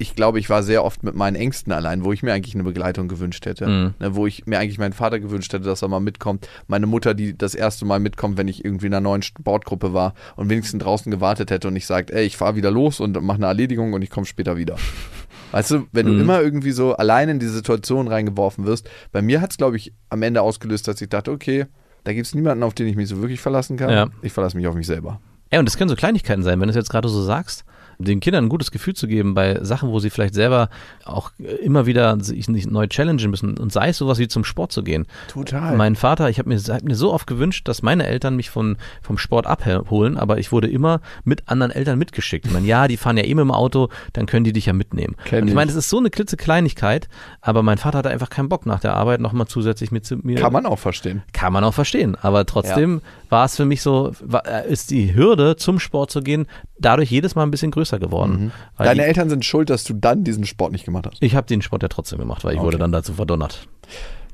[0.00, 2.64] ich glaube, ich war sehr oft mit meinen Ängsten allein, wo ich mir eigentlich eine
[2.64, 3.66] Begleitung gewünscht hätte.
[3.68, 3.94] Mhm.
[4.00, 6.48] Ne, wo ich mir eigentlich meinen Vater gewünscht hätte, dass er mal mitkommt.
[6.68, 10.14] Meine Mutter, die das erste Mal mitkommt, wenn ich irgendwie in einer neuen Sportgruppe war
[10.36, 13.36] und wenigstens draußen gewartet hätte und ich sagt, ey, ich fahre wieder los und mache
[13.36, 14.76] eine Erledigung und ich komme später wieder.
[15.52, 16.20] Weißt du, wenn du Mhm.
[16.20, 19.92] immer irgendwie so allein in diese Situation reingeworfen wirst, bei mir hat es, glaube ich,
[20.08, 21.66] am Ende ausgelöst, dass ich dachte, okay,
[22.04, 23.90] da gibt es niemanden, auf den ich mich so wirklich verlassen kann.
[23.90, 24.08] Ja.
[24.22, 25.20] Ich verlasse mich auf mich selber.
[25.52, 27.64] Ja, und das können so Kleinigkeiten sein, wenn du es jetzt gerade so sagst,
[28.00, 30.68] den Kindern ein gutes Gefühl zu geben bei Sachen, wo sie vielleicht selber
[31.04, 31.30] auch
[31.62, 34.82] immer wieder sich nicht neu challengen müssen und sei es sowas wie zum Sport zu
[34.82, 35.06] gehen.
[35.28, 35.76] Total.
[35.76, 38.76] Mein Vater, ich habe mir, hab mir so oft gewünscht, dass meine Eltern mich von,
[39.02, 42.46] vom Sport abholen, aber ich wurde immer mit anderen Eltern mitgeschickt.
[42.46, 44.72] Ich meine, ja, die fahren ja eh mit dem Auto, dann können die dich ja
[44.72, 45.16] mitnehmen.
[45.24, 45.54] Kenn und ich ich.
[45.54, 47.08] meine, das ist so eine klitzekleinigkeit,
[47.40, 50.36] aber mein Vater hatte einfach keinen Bock nach der Arbeit nochmal zusätzlich mit zu mir.
[50.36, 51.22] Kann man auch verstehen.
[51.32, 52.16] Kann man auch verstehen.
[52.20, 56.22] Aber trotzdem war es für mich so, war, äh, ist die Hürde zum Sport zu
[56.22, 56.46] gehen
[56.80, 58.52] dadurch jedes Mal ein bisschen größer geworden.
[58.76, 61.22] Weil Deine die, Eltern sind schuld, dass du dann diesen Sport nicht gemacht hast.
[61.22, 62.66] ich habe den Sport ja trotzdem gemacht, weil ich Okay.
[62.66, 63.66] wurde dann dazu verdonnert.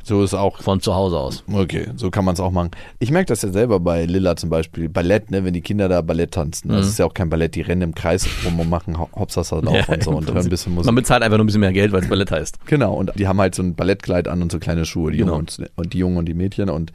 [0.03, 0.59] So ist auch.
[0.63, 1.43] Von zu Hause aus.
[1.53, 2.71] Okay, so kann man es auch machen.
[3.01, 4.89] Ich merke das ja selber bei Lilla zum Beispiel.
[4.89, 6.69] Ballett, ne, wenn die Kinder da Ballett tanzen.
[6.69, 6.89] Das Mhm.
[6.91, 9.89] ist ja auch kein Ballett, die rennen im Kreis rum und machen Ho- Hopsasa Lauf
[9.89, 10.87] und so und hören ein bisschen Musik.
[10.87, 12.59] Man bezahlt einfach nur ein bisschen mehr Geld, weil es Ballett heißt.
[12.67, 15.33] Genau, und die haben halt so ein Ballettkleid an und so kleine Schuhe, die, Genau.
[15.33, 16.93] Jungen und, und die Jungen und die Mädchen und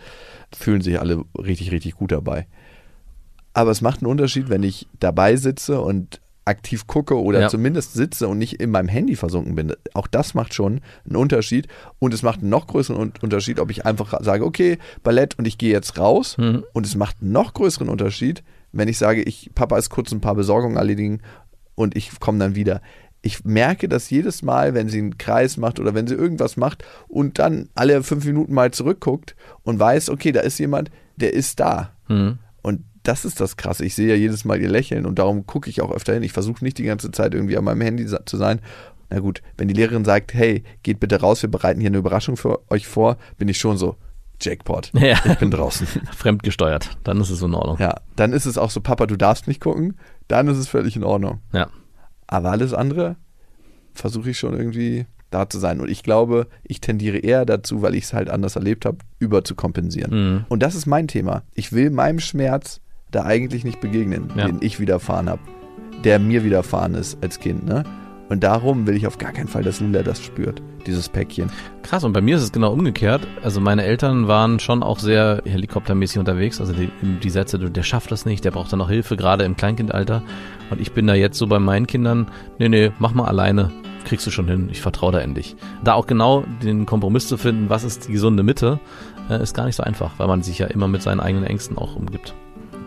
[0.55, 2.47] fühlen sich alle richtig, richtig gut dabei.
[3.53, 7.49] Aber es macht einen Unterschied, wenn ich dabei sitze und aktiv gucke oder Ja.
[7.49, 9.73] zumindest sitze und nicht in meinem Handy versunken bin.
[9.93, 11.67] Auch das macht schon einen Unterschied.
[11.99, 15.47] Und es macht einen noch größeren Un- Unterschied, ob ich einfach sage, okay, Ballett und
[15.47, 16.37] ich gehe jetzt raus.
[16.37, 16.63] Mhm.
[16.73, 20.21] Und es macht einen noch größeren Unterschied, wenn ich sage, ich, Papa ist kurz ein
[20.21, 21.21] paar Besorgungen erledigen
[21.75, 22.81] und ich komme dann wieder.
[23.21, 26.83] Ich merke das jedes Mal, wenn sie einen Kreis macht oder wenn sie irgendwas macht
[27.07, 31.59] und dann alle fünf Minuten mal zurückguckt und weiß, okay, da ist jemand, der ist
[31.59, 31.91] da.
[32.07, 32.39] Mhm.
[32.63, 33.85] Und das ist das Krasse.
[33.85, 36.23] Ich sehe ja jedes Mal ihr Lächeln und darum gucke ich auch öfter hin.
[36.23, 38.61] Ich versuche nicht die ganze Zeit irgendwie an meinem Handy zu sein.
[39.09, 42.37] Na gut, wenn die Lehrerin sagt, hey, geht bitte raus, wir bereiten hier eine Überraschung
[42.37, 43.95] für euch vor, bin ich schon so,
[44.39, 44.91] Jackpot.
[44.99, 45.19] Ja.
[45.25, 45.87] Ich bin draußen.
[46.17, 46.97] Fremdgesteuert.
[47.03, 47.77] Dann ist es in Ordnung.
[47.79, 49.97] Ja, dann ist es auch so, Papa, du darfst nicht gucken.
[50.27, 51.39] Dann ist es völlig in Ordnung.
[51.51, 51.69] Ja.
[52.27, 53.17] Aber alles andere
[53.93, 55.79] versuche ich schon irgendwie da zu sein.
[55.79, 59.43] Und ich glaube, ich tendiere eher dazu, weil ich es halt anders erlebt habe, über
[59.43, 60.11] zu kompensieren.
[60.11, 60.45] Mhm.
[60.49, 61.43] Und das ist mein Thema.
[61.53, 62.80] Ich will meinem Schmerz
[63.11, 64.45] da eigentlich nicht begegnen, Ja.
[64.47, 65.41] den ich widerfahren habe,
[66.03, 67.65] der mir widerfahren ist als Kind.
[67.65, 67.83] Ne?
[68.29, 71.51] Und darum will ich auf gar keinen Fall, dass Lila das spürt, dieses Päckchen.
[71.83, 73.27] Krass, und bei mir ist es genau umgekehrt.
[73.43, 76.61] Also meine Eltern waren schon auch sehr helikoptermäßig unterwegs.
[76.61, 79.57] Also die, die Sätze, der schafft das nicht, der braucht dann noch Hilfe, gerade im
[79.57, 80.23] Kleinkindalter.
[80.69, 83.69] Und ich bin da jetzt so bei meinen Kindern, nee, nee, mach mal alleine,
[84.05, 85.57] kriegst du schon hin, ich vertraue da in dich.
[85.83, 88.79] Da auch genau den Kompromiss zu finden, was ist die gesunde Mitte,
[89.29, 91.77] äh, ist gar nicht so einfach, weil man sich ja immer mit seinen eigenen Ängsten
[91.77, 92.33] auch umgibt.